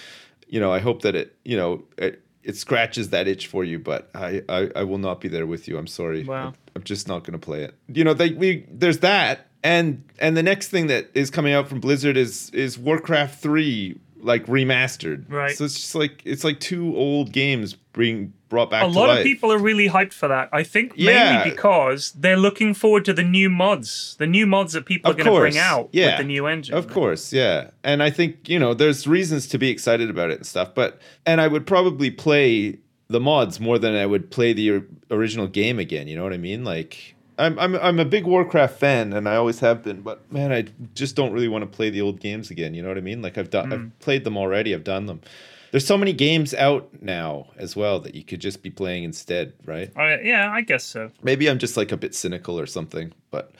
[0.46, 3.78] you know i hope that it you know it, it scratches that itch for you,
[3.78, 5.78] but I, I, I will not be there with you.
[5.78, 6.24] I'm sorry.
[6.24, 6.48] Wow.
[6.48, 7.74] I'm, I'm just not going to play it.
[7.88, 11.68] You know, they, we there's that, and and the next thing that is coming out
[11.68, 15.30] from Blizzard is is Warcraft three like remastered.
[15.30, 15.56] Right.
[15.56, 18.82] So it's just like it's like two old games being brought back.
[18.82, 19.18] a lot life.
[19.18, 20.48] of people are really hyped for that.
[20.52, 21.12] I think Yeah.
[21.12, 25.14] mainly because they're looking forward to the new mods, the new mods that people Of
[25.18, 26.06] are going to bring out yeah.
[26.06, 26.74] with the new engine.
[26.74, 27.70] Of course, yeah.
[27.82, 31.00] And I think, you know, there's reasons to be excited about it and stuff, but
[31.26, 32.78] and I would probably play
[33.08, 36.38] the mods more than I would play the original game again, you know what I
[36.38, 36.64] mean?
[36.64, 40.52] Like I'm I'm I'm a big Warcraft fan and I always have been, but man,
[40.52, 43.02] I just don't really want to play the old games again, you know what I
[43.02, 43.20] mean?
[43.22, 43.72] Like I've done Hmm.
[43.74, 45.20] I've played them already, I've done them.
[45.74, 49.54] There's so many games out now as well that you could just be playing instead,
[49.64, 49.90] right?
[49.96, 51.10] I, yeah, I guess so.
[51.20, 53.50] Maybe I'm just like a bit cynical or something, but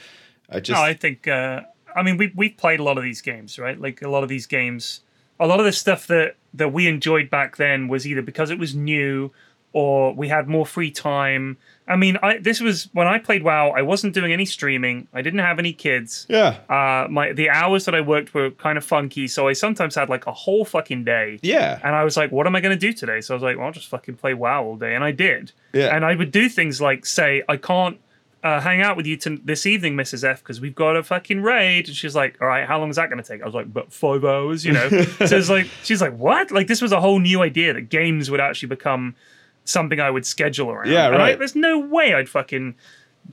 [0.48, 1.26] I just no, I think.
[1.26, 1.62] Uh,
[1.96, 3.80] I mean, we we've played a lot of these games, right?
[3.80, 5.00] Like a lot of these games,
[5.40, 8.60] a lot of the stuff that that we enjoyed back then was either because it
[8.60, 9.32] was new
[9.74, 11.58] or we had more free time.
[11.86, 13.70] I mean, I this was when I played WoW.
[13.70, 15.08] I wasn't doing any streaming.
[15.12, 16.26] I didn't have any kids.
[16.30, 16.60] yeah.
[16.70, 20.08] Uh, my the hours that I worked were kind of funky, so I sometimes had
[20.08, 21.40] like a whole fucking day.
[21.42, 21.80] Yeah.
[21.82, 23.20] And I was like, what am I going to do today?
[23.20, 24.94] So I was like, well, I'll just fucking play WoW all day.
[24.94, 25.52] And I did.
[25.74, 25.94] Yeah.
[25.94, 27.98] And I would do things like say, I can't
[28.44, 30.22] uh, hang out with you to this evening, Mrs.
[30.22, 31.88] F, because we've got a fucking raid.
[31.88, 33.42] And she's like, all right, how long is that going to take?
[33.42, 34.88] I was like, but five hours, you know?
[35.26, 36.50] so it's like, she's like, what?
[36.50, 39.16] Like, this was a whole new idea that games would actually become
[39.64, 40.90] something I would schedule around.
[40.90, 41.38] Yeah, And I- right.
[41.38, 42.74] there's no way I'd fucking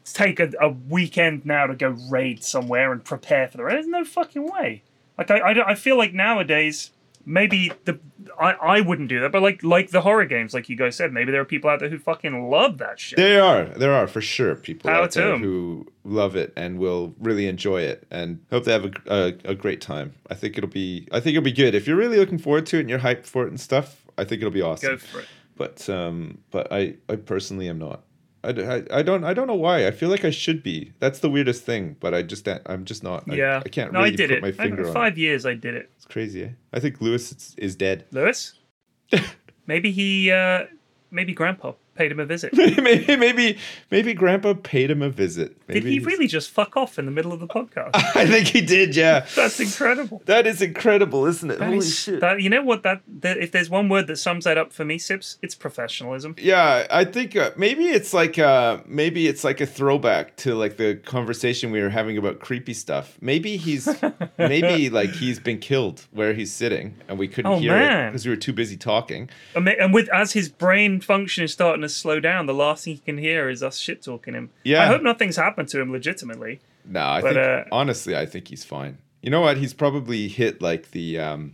[0.05, 3.75] take a, a weekend now to go raid somewhere and prepare for the raid.
[3.75, 4.83] There's no fucking way.
[5.17, 6.91] Like I, I, don't- I feel like nowadays
[7.23, 7.99] maybe the
[8.39, 11.13] I, I wouldn't do that, but like like the horror games, like you guys said,
[11.13, 13.17] maybe there are people out there who fucking love that shit.
[13.17, 17.13] There are, there are for sure people Power out there who love it and will
[17.19, 20.13] really enjoy it, and hope they have a, a, a great time.
[20.31, 22.77] I think it'll be, I think it'll be good if you're really looking forward to
[22.77, 23.97] it and you're hyped for it and stuff.
[24.17, 24.93] I think it'll be awesome.
[24.93, 25.25] Go for it.
[25.61, 28.01] But um, but I, I personally am not.
[28.43, 29.85] I, I, I don't I don't know why.
[29.85, 30.91] I feel like I should be.
[30.99, 33.31] That's the weirdest thing, but I just I'm just not.
[33.31, 34.41] Yeah, I can't no, really I did put it.
[34.41, 34.93] my I- finger on.
[34.93, 35.91] five years, I did it.
[35.97, 36.45] It's crazy.
[36.45, 36.49] Eh?
[36.73, 38.05] I think Lewis is, is dead.
[38.11, 38.53] Lewis,
[39.67, 40.65] maybe he, uh
[41.11, 42.53] maybe Grandpa paid him a visit.
[42.57, 43.57] maybe maybe
[43.89, 45.55] maybe Grandpa paid him a visit.
[45.67, 47.91] Maybe Did he he's- really just fuck off in the middle of the podcast?
[47.93, 48.95] I think he did.
[48.95, 49.25] Yeah.
[49.35, 50.21] That's incredible.
[50.25, 51.59] That is incredible, isn't it?
[51.59, 52.19] That Holy is- shit.
[52.21, 52.83] that- you know what?
[52.83, 56.35] That, that if there's one word that sums that up for me, Sips, it's professionalism.
[56.37, 60.77] yeah, I think uh, maybe it's like uh maybe it's like a throwback to like
[60.77, 63.17] the conversation we were having about creepy stuff.
[63.21, 63.87] Maybe he's
[64.37, 68.25] maybe like he's been killed where he's sitting and we couldn't Oh, hear it because
[68.25, 69.29] we were too busy talking.
[69.55, 72.93] And and with as his brain function is starting to slow down, the last thing
[72.95, 74.49] he can hear is us shit talking him.
[74.63, 74.83] Yeah.
[74.83, 76.59] I hope nothing's happened to him legitimately.
[76.85, 78.97] No, I But, think uh, honestly, I think he's fine.
[79.21, 79.57] You know what?
[79.57, 81.53] He's probably hit like the um,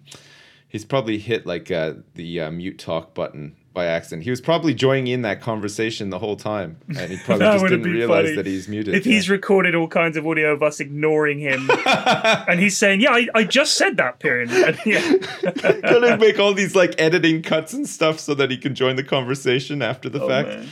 [0.69, 4.23] he's probably hit like uh, the uh, mute talk button by accident.
[4.23, 7.83] He was probably joining in that conversation the whole time, and he probably just didn't
[7.83, 8.35] realize funny.
[8.35, 8.95] that he's muted.
[8.95, 9.13] If yeah.
[9.13, 13.27] he's recorded all kinds of audio of us ignoring him, and he's saying, "Yeah, I,
[13.35, 14.49] I just said that, Period.
[14.67, 15.13] And, yeah.
[15.83, 19.03] gonna make all these like editing cuts and stuff so that he can join the
[19.03, 20.47] conversation after the Oh, fact.
[20.49, 20.67] man.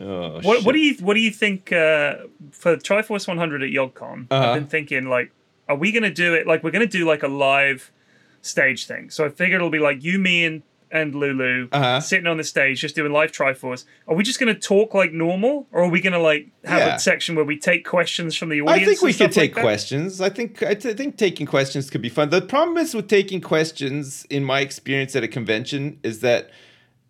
[0.00, 0.66] Oh, What, shit.
[0.66, 2.16] what do you What do you think uh,
[2.50, 4.26] for Triforce 100 at YogCon?
[4.30, 4.48] Uh-huh.
[4.50, 5.32] I've been thinking like,
[5.66, 6.46] are we gonna do it?
[6.46, 7.90] Like, we're gonna do like a live
[8.42, 9.08] stage thing.
[9.08, 10.62] So I figured it'll be like you, me, and
[10.94, 12.00] and Lulu Uh-huh.
[12.00, 13.84] sitting on the stage just doing live Triforce.
[14.08, 16.94] Are we just gonna talk like normal, or are we gonna like have Yeah.
[16.96, 18.80] a section where we take questions from the audience?
[18.80, 20.20] I think we could stuff like take questions.
[20.20, 22.30] I think I th- think taking questions could be fun.
[22.30, 26.50] The problem is with taking questions, in my experience at a convention, is that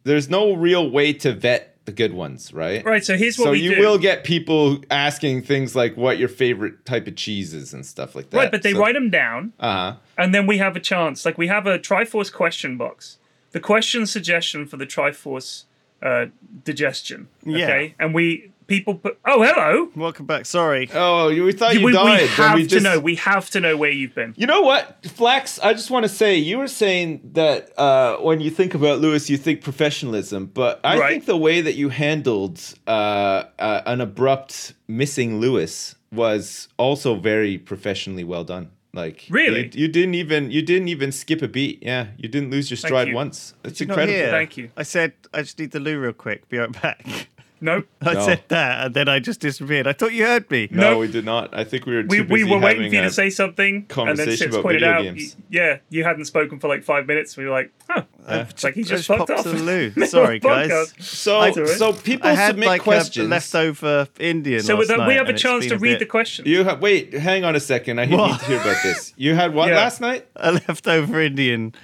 [0.04, 2.82] there's no real way to vet the good ones, right?
[2.82, 3.04] Right.
[3.04, 3.80] So here's what so we you do.
[3.82, 8.14] will get people asking things like what your favorite type of cheese is and stuff
[8.14, 8.36] like that.
[8.38, 9.52] right, but they So- write them down.
[9.60, 9.96] Uh-huh.
[10.16, 11.26] And then we have a chance.
[11.26, 13.18] Like we have a Triforce question box.
[13.54, 15.64] The question suggestion for the Triforce
[16.02, 16.26] uh,
[16.64, 17.28] digestion.
[17.44, 17.64] Yeah.
[17.64, 17.94] Okay.
[18.00, 19.16] And we people put.
[19.24, 19.90] Oh, hello.
[19.94, 20.44] Welcome back.
[20.44, 20.90] Sorry.
[20.92, 22.20] Oh, you- we thought you we, we died.
[22.20, 22.98] then have we to know.
[22.98, 24.34] We have to know where you've been.
[24.36, 25.60] You know what, Flax?
[25.60, 29.30] I just want to say you were saying that uh, when you think about Lewis,
[29.30, 31.10] you think professionalism, but I Right.
[31.12, 37.56] think the way that you handled uh, uh, an abrupt missing Lewis was also very
[37.58, 38.70] professionally well done.
[38.94, 39.64] Like Really?
[39.64, 41.82] you, you didn't even you didn't even skip a beat.
[41.82, 43.14] Yeah, you didn't lose your stride you.
[43.14, 43.54] once.
[43.62, 44.30] That's incredible.
[44.30, 44.70] Thank you.
[44.76, 46.48] I said I just need the loo real quick.
[46.48, 47.28] Be right back.
[47.64, 47.86] Nope.
[48.02, 48.26] I No.
[48.26, 49.86] said that, and then I just disappeared.
[49.86, 50.68] I thought you heard me.
[50.70, 51.00] No, Nope.
[51.00, 51.56] we did not.
[51.56, 53.10] I think we were too We, we busy were waiting having for you a- to
[53.10, 55.36] say something, and then conversation Sips about pointed video out, games.
[55.38, 57.38] y- yeah, you hadn't spoken for like five minutes.
[57.38, 59.42] We were like, huh, uh, it's like he just, just fucked popped off.
[59.44, 60.06] to the loo.
[60.06, 60.92] Sorry, guys.
[60.98, 63.26] So, That's so people I had submit like questions.
[63.26, 64.60] a leftover Indian.
[64.62, 66.44] So last that we have a chance to a read bit- the question.
[66.46, 67.98] You ha- wait, hang on a second.
[67.98, 69.14] I need to hear about this.
[69.16, 69.76] You had what Yeah.
[69.76, 70.26] last night?
[70.36, 71.74] a leftover Indian.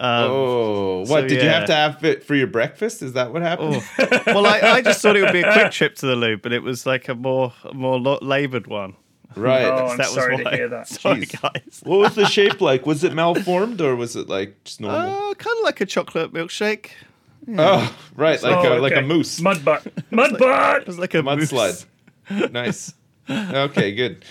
[0.00, 3.02] Um, Oh, what so, did you have to have it for your breakfast?
[3.02, 3.82] Is that what happened?
[3.98, 4.22] Oh.
[4.26, 6.52] well, I, I just thought it would be a quick trip to the loo, but
[6.52, 8.96] it was like a more a more lo- laboured one.
[9.36, 9.64] Right.
[9.66, 10.50] Oh, I'm that was sorry why.
[10.50, 10.88] to hear that.
[10.88, 11.40] Sorry, Jeez.
[11.40, 11.80] guys.
[11.84, 12.84] What was the shape like?
[12.86, 15.30] Was it malformed or was it like just normal?
[15.30, 16.90] Uh, kind of like a chocolate milkshake.
[17.56, 19.40] oh, right, like Oh, a like a moose.
[19.40, 19.86] Mud butt.
[20.10, 20.80] Mud butt.
[20.82, 21.84] It was like a mudslide.
[22.50, 22.92] nice.
[23.28, 24.24] Okay, good.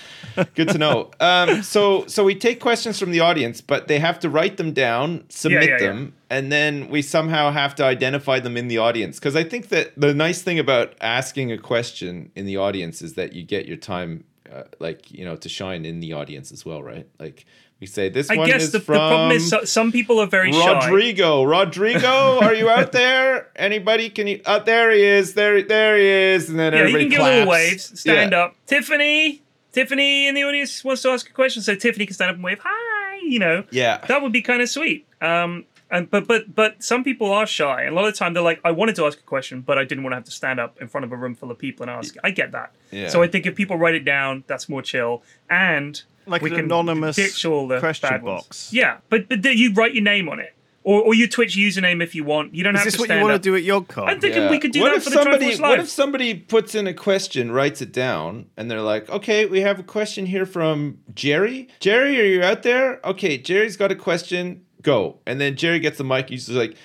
[0.55, 1.11] Good to know.
[1.19, 4.73] Um, so so we take questions from the audience, but they have to write them
[4.73, 5.77] down, submit yeah, yeah.
[5.87, 9.19] them, and then we somehow have to identify them in the audience.
[9.19, 13.13] Because I think that the nice thing about asking a question in the audience is
[13.15, 16.65] that you get your time, uh, like you know, to shine in the audience as
[16.65, 17.07] well, right?
[17.19, 17.45] Like
[17.79, 20.19] we say, this I one guess is the, the from problem is so, some people
[20.19, 20.73] are very shy.
[20.89, 21.43] Rodrigo.
[21.45, 23.47] Rodrigo, are you out there?
[23.55, 24.09] Anybody?
[24.09, 24.41] Can you?
[24.45, 25.33] Oh, there he is.
[25.33, 26.05] There, there he
[26.35, 26.49] is.
[26.49, 27.35] And then Yeah, you everybody can give claps.
[27.37, 28.39] little waves, stand Yeah.
[28.39, 28.55] up.
[28.67, 29.41] Tiffany,
[29.71, 32.43] Tiffany in the audience wants to ask a question, so Tiffany can stand up and
[32.43, 33.17] wave hi.
[33.23, 33.97] You know, Yeah.
[34.07, 35.05] that would be kind of sweet.
[35.21, 37.81] Um, and but but but some people are shy.
[37.83, 39.77] And a lot of the time they're like, I wanted to ask a question, but
[39.77, 41.57] I didn't want to have to stand up in front of a room full of
[41.57, 42.15] people and ask.
[42.23, 42.71] I get that.
[42.91, 43.09] Yeah.
[43.09, 45.23] So I think if people write it down, that's more chill.
[45.49, 48.43] And Like we an can anonymous ditch all the question bad ones.
[48.43, 48.73] box.
[48.73, 50.53] Yeah, but but then you write your name on it,
[50.83, 52.53] or or your Twitch username if you want.
[52.55, 53.41] You don't Is have this to what stand you want up.
[53.41, 54.07] to do at YogCon?
[54.07, 54.49] I'm thinking Yeah.
[54.51, 56.87] we could do what that if for the somebody, Triforce What if somebody puts in
[56.87, 60.99] a question, writes it down, and they're like, "Okay, we have a question here from
[61.13, 61.67] Jerry.
[61.79, 62.99] Jerry, are you out there?
[63.05, 64.61] Okay, Jerry's got a question.
[64.81, 66.29] Go." And then Jerry gets the mic.
[66.29, 66.75] He's just like,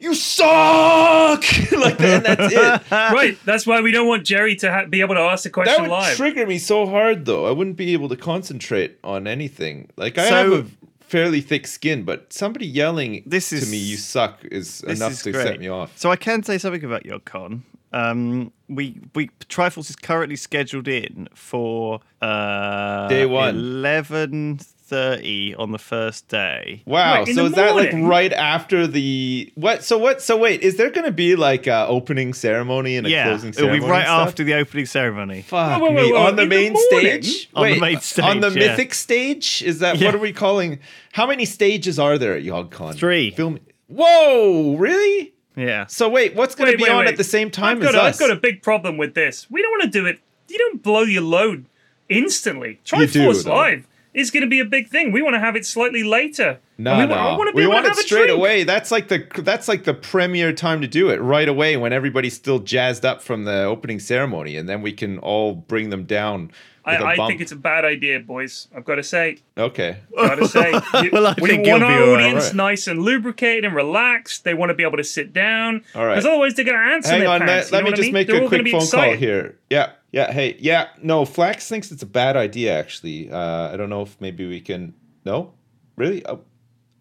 [0.00, 1.42] "You suck!"
[1.72, 2.82] like that, and that's it.
[2.90, 3.38] right.
[3.44, 5.82] That's why we don't want Jerry to ha- be able to ask the That question
[5.82, 6.16] would live.
[6.16, 7.46] trigger me so hard, though.
[7.46, 9.88] I wouldn't be able to concentrate on anything.
[9.96, 10.66] Like I So- have a
[11.08, 15.32] fairly thick skin, but somebody yelling This to me, "You suck," is enough is to
[15.32, 15.42] great.
[15.46, 15.96] set me off.
[15.96, 17.62] So I can say something about YogCon.
[17.92, 23.54] Um, we we Triforce is currently scheduled in for uh, Day one.
[23.56, 26.82] eleven thirty on the first day.
[26.86, 27.24] Wow.
[27.24, 29.82] Wait, so the is that like right after the what?
[29.84, 30.22] So what?
[30.22, 33.52] So wait, is there going to be like a opening ceremony and a yeah, closing
[33.52, 33.78] ceremony?
[33.78, 35.42] it'll be right after the opening ceremony.
[35.42, 37.22] Fuck Whoa, whoa, me whoa, whoa, on the in the main morning?
[37.22, 37.50] stage.
[37.54, 38.70] On the Wait, main on the yeah.
[38.70, 39.62] mythic stage.
[39.62, 40.06] Is that Yeah.
[40.06, 40.78] what are we calling?
[41.12, 42.94] How many stages are there at YogCon?
[42.96, 43.30] Three.
[43.32, 43.58] Film.
[43.88, 44.76] Whoa!
[44.76, 45.32] Really?
[45.56, 45.86] Yeah.
[45.86, 47.08] So wait, what's going to be wait, on wait.
[47.08, 48.14] at the same time I've got, as a, us?
[48.20, 49.50] I've got a big problem with this.
[49.50, 50.20] We don't want to do it.
[50.48, 51.66] You don't blow your load
[52.08, 52.78] instantly.
[52.92, 53.54] You do, Triforce though.
[53.54, 55.12] Live is going to be a big thing.
[55.12, 56.58] We want to have it slightly later.
[56.78, 58.64] No, And we, no, want to be we want it have straight away.
[58.64, 62.34] That's like the that's like the premier time to do it right away when everybody's
[62.34, 66.50] still jazzed up from the opening ceremony, and then we can all bring them down.
[66.84, 67.30] I, a I, I bump.
[67.30, 68.68] think it's a bad idea, boys.
[68.74, 69.38] I've got to say.
[69.58, 69.96] okay.
[70.16, 70.70] Gotta say,
[71.02, 72.54] you- Well, I we think want you'll our audience Right.
[72.54, 74.44] nice and lubricated and relaxed.
[74.44, 75.82] They want to be able to sit down.
[75.96, 76.12] All right.
[76.14, 77.72] Because otherwise they're going to answer Hang their on, pants.
[77.72, 78.12] let, let me what I just mean?
[78.12, 79.56] make They're a quick be phone call here.
[79.68, 80.88] Yeah, yeah, hey, yeah.
[81.02, 82.78] No, Flax thinks it's a bad idea.
[82.78, 84.94] Actually, uh, I don't know if maybe we can.
[85.24, 85.52] No,
[85.96, 86.24] really?
[86.26, 86.40] Oh,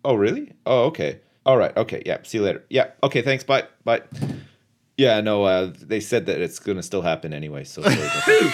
[0.04, 0.54] oh, really?
[0.66, 1.20] Oh, okay.
[1.46, 1.76] All right.
[1.78, 2.02] Okay.
[2.06, 2.18] Yeah.
[2.24, 2.66] See you later.
[2.70, 2.92] Yeah.
[3.04, 3.22] Okay.
[3.22, 3.44] Thanks.
[3.44, 3.66] Bye.
[3.84, 4.02] Bye.
[4.98, 5.22] Yeah.
[5.22, 5.44] No.
[5.44, 7.64] Uh, they said that it's gonna still happen anyway.
[7.64, 7.84] So.
[7.84, 8.52] sorry.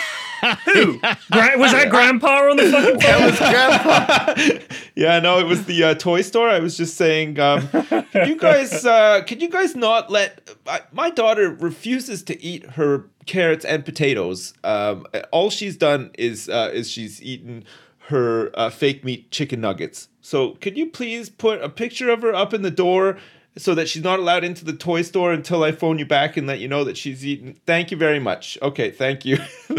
[0.66, 1.00] Who?
[1.32, 3.00] Gra- was that Grandpa on the fucking phone?
[3.00, 4.76] That was Grandpa.
[4.96, 6.50] yeah, no, it was the uh, toy store.
[6.50, 10.82] I was just saying, um, could you guys, uh, could you guys not let I,
[10.92, 14.54] my daughter refuses to eat her carrots and potatoes.
[14.64, 17.64] Um, all she's done is uh, is she's eaten
[18.08, 20.08] her uh, fake meat chicken nuggets.
[20.22, 23.18] So could you please put a picture of her up in the door?
[23.58, 26.48] So that she's not allowed into the toy store until I phone you back and
[26.48, 27.60] let you know that she's eaten.
[27.66, 28.58] Thank you very much.
[28.62, 29.40] Okay, thank you.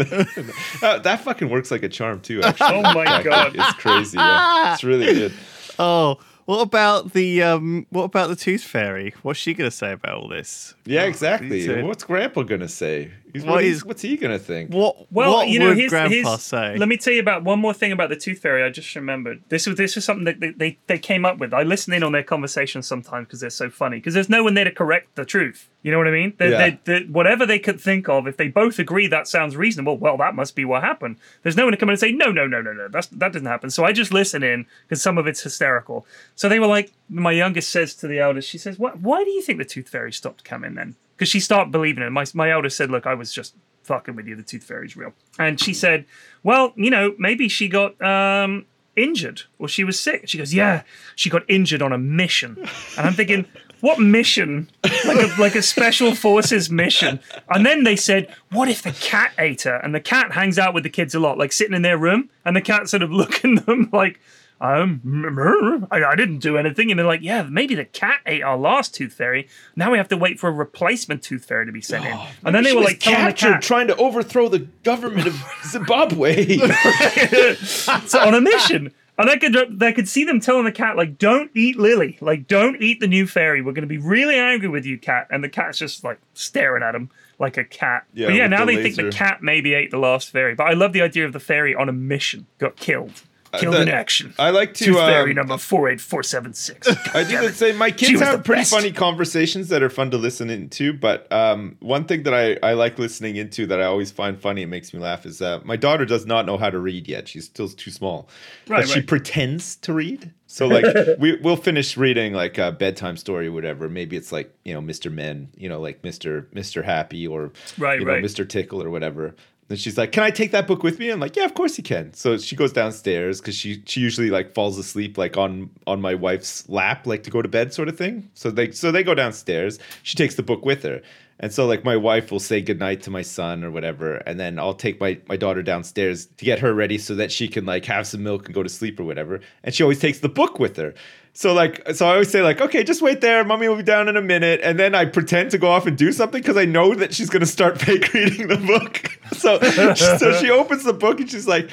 [0.83, 2.41] Uh, that fucking works like a charm too.
[2.43, 3.55] Actually, Oh my That God.
[3.55, 4.17] it's crazy.
[4.17, 4.73] Yeah.
[4.73, 5.33] It's really good.
[5.79, 7.85] Oh, what about the um?
[7.89, 9.13] What about the Tooth Fairy?
[9.23, 10.75] What's she gonna say about all this?
[10.85, 11.81] Yeah, exactly.
[11.81, 13.11] What's Grandpa gonna say?
[13.33, 14.71] He's, What what he's- what's he gonna think?
[14.71, 16.77] What Well, what you know, would here's, Grandpa here's- say?
[16.77, 18.63] Let me tell you about one more thing about the Tooth Fairy.
[18.63, 19.41] I just remembered.
[19.49, 21.51] This was this was something that they, they, they came up with.
[21.53, 23.97] I listen in on their conversations sometimes because they're so funny.
[23.97, 25.67] Because there's no one there to correct the truth.
[25.81, 26.33] You know what I mean?
[26.37, 26.57] They, Yeah.
[26.85, 30.15] they, they, whatever they could think of, if they both agree that sounds reasonable, well,
[30.17, 31.17] that must be what happened.
[31.41, 33.33] There's no one to come in and say, no, no, no, no, no, that's, that
[33.33, 33.69] doesn't happen.
[33.69, 36.05] So I just listen in because some of it's hysterical.
[36.35, 39.31] So they were like, my youngest says to the eldest, she says, what, why do
[39.31, 40.95] you think the Tooth Fairy stopped coming then?
[41.15, 42.09] Because she started believing it.
[42.11, 44.35] My, my eldest said, look, I was just fucking with you.
[44.35, 45.13] The Tooth Fairy's real.
[45.37, 46.05] And she said,
[46.43, 50.27] well, you know, maybe she got um, injured or she was sick.
[50.27, 50.83] She goes, yeah,
[51.15, 52.57] she got injured on a mission.
[52.97, 53.45] And I'm thinking,
[53.81, 54.69] what mission?
[55.05, 57.19] Like a, like a special forces mission.
[57.49, 59.75] And then they said, what if the cat ate her?
[59.75, 62.29] And the cat hangs out with the kids a lot, like sitting in their room,
[62.45, 64.19] and the cat sort of looking them like,
[64.63, 66.89] um, I, I didn't do anything.
[66.89, 69.49] And they're like, yeah, maybe the cat ate our last tooth fairy.
[69.75, 72.17] Now we have to wait for a replacement tooth fairy to be sent in.
[72.45, 75.43] And then they were like telling the captured cat trying to overthrow the government of
[75.65, 76.57] Zimbabwe.
[77.57, 78.93] so on a mission.
[79.15, 82.47] And I could they could see them telling the cat like, "Don't eat Lily, like
[82.47, 83.61] don't eat the new fairy.
[83.61, 86.81] We're going to be really angry with you, cat." And the cat's just like staring
[86.81, 88.05] at him, like a cat.
[88.15, 90.55] Yeah, but yeah, now the they think the cat maybe ate the last fairy.
[90.55, 93.21] But I love the idea of the fairy on a mission, got killed,
[93.59, 94.33] killed Uh, in action.
[94.39, 96.87] I like to, Tooth fairy um, number four eight four seven six.
[97.15, 97.77] I do same.
[97.77, 98.71] My kids have pretty best.
[98.71, 100.93] funny conversations that are fun to listen into.
[100.93, 104.63] But um, one thing that I, I like listening into that I always find funny
[104.63, 107.27] and makes me laugh is uh, my daughter does not know how to read yet.
[107.27, 108.29] She's still too small.
[108.67, 110.31] Right, but she pretends to read.
[110.47, 110.85] So like
[111.19, 113.89] we we'll finish reading like a bedtime story or whatever.
[113.89, 115.11] Maybe it's like you know Mr.
[115.11, 116.45] Men, you know like Mr.
[116.53, 116.83] Mr.
[116.83, 118.23] Happy or Right, you know, right.
[118.23, 118.47] Mr.
[118.47, 119.35] Tickle or whatever.
[119.67, 121.77] Then she's like, "Can I take that book with me?" I'm like, "Yeah, of course
[121.77, 125.69] you can." So she goes downstairs because she she usually like falls asleep like on
[125.87, 128.29] on my wife's lap, like to go to bed, sort of thing.
[128.33, 129.79] So they so they go downstairs.
[130.03, 131.01] She takes the book with her,
[131.39, 134.59] and so like my wife will say goodnight to my son or whatever, and then
[134.59, 137.85] I'll take my my daughter downstairs to get her ready so that she can like
[137.85, 139.41] have some milk and go to sleep or whatever.
[139.63, 140.93] And she always takes the book with her.
[141.33, 143.43] So like, so I always say like, okay, just wait there.
[143.43, 145.97] Mommy will be down in a minute, and then I pretend to go off and
[145.97, 149.12] do something because I know that she's gonna start fake reading the book.
[149.43, 149.59] So,
[150.17, 151.69] so she opens the book and she's like,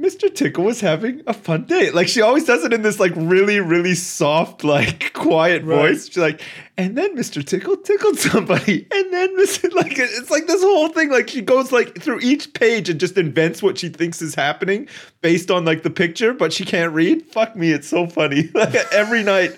[0.00, 0.34] Mr.
[0.34, 1.90] Tickle was having a fun day.
[1.90, 6.06] Like she always does it in this like really, really soft, like quiet voice.
[6.06, 6.40] She's like,
[6.78, 7.44] and then Mr.
[7.44, 9.70] Tickle tickled somebody, and then Mr.
[9.80, 11.10] Like it's like this whole thing.
[11.10, 14.88] Like she goes like through each page and just invents what she thinks is happening
[15.20, 17.22] based on like the picture, but she can't read.
[17.26, 18.48] Fuck me, it's so funny.
[18.54, 19.52] Like every night,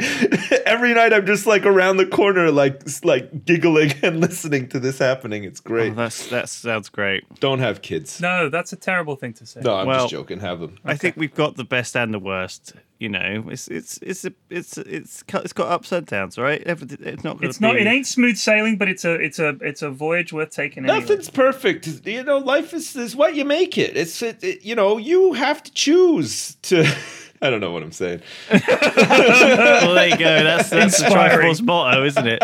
[0.67, 4.99] every night I'm just like around the corner, like like giggling and listening to this
[4.99, 5.45] happening.
[5.45, 5.95] It's Oh, great.
[5.97, 7.25] that's that sounds great.
[7.41, 8.21] Don't have kids.
[8.21, 9.61] no, that's a terrible thing to say.
[9.61, 10.32] No, I'm Well- just joking.
[10.41, 10.79] Have them.
[10.85, 12.75] I think we've got the best and the worst.
[12.99, 16.63] You know, it's it's it's a, it's it's got- it's got ups and downs, right?
[16.65, 17.39] It's not.
[17.39, 17.75] Gonna It's not.
[17.75, 19.15] Be, It ain't smooth sailing, but it's a.
[19.15, 19.57] It's a.
[19.61, 20.85] It's a voyage worth taking.
[20.85, 21.01] Anyway.
[21.01, 22.07] Nothing's perfect.
[22.07, 23.97] You know, life is, is what you make it.
[23.97, 26.85] It's it, it- you know, you have to choose to
[27.43, 28.23] I don't know what I'm saying.
[28.51, 30.45] well, there you go.
[30.45, 32.39] That's that's the Triforce motto, isn't it?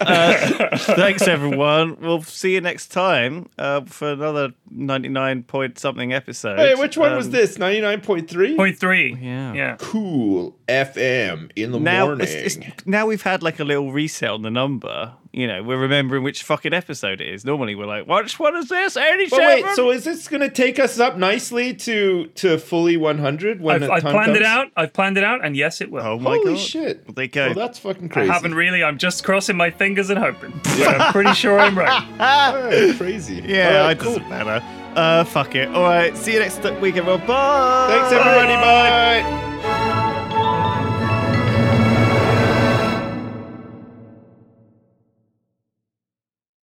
[0.00, 1.96] Uh, thanks, everyone.
[2.00, 6.58] We'll see you next time uh, for another ninety-nine point something episode.
[6.58, 7.58] Hey, which one was Um, this?
[7.58, 8.56] 99.3?
[8.56, 9.16] Point three.
[9.20, 9.52] Yeah.
[9.54, 9.76] Yeah.
[9.80, 12.26] Cool FM in the Now, morning.
[12.28, 15.12] it's, it's, now we've had like a little reset on the number.
[15.36, 17.44] You know, we're remembering which fucking episode it is.
[17.44, 19.44] Normally, we're like, "Which one is this?" but Eighty-seven.
[19.44, 23.82] wait, so is this going to take us up nicely to to fully 100 when
[23.82, 24.68] I've, I've time planned it out.
[24.76, 26.02] I've planned it out, and yes, it will.
[26.02, 26.60] oh my Holy god!
[26.60, 27.02] shit!
[27.04, 27.46] Well, there you go.
[27.46, 28.30] Well, that's fucking I crazy.
[28.30, 28.84] haven't really.
[28.84, 30.52] I'm just crossing my fingers and hoping.
[30.78, 30.90] Yeah.
[31.06, 32.02] I'm pretty sure I'm right.
[32.20, 33.42] All right, crazy.
[33.46, 34.14] yeah, All right, it cool.
[34.18, 34.64] doesn't matter.
[34.96, 35.68] Uh, fuck it.
[35.68, 37.26] All right, see you next week, everyone.
[37.26, 37.86] Bye.
[37.90, 38.54] Thanks, everybody.
[38.54, 40.13] Bye.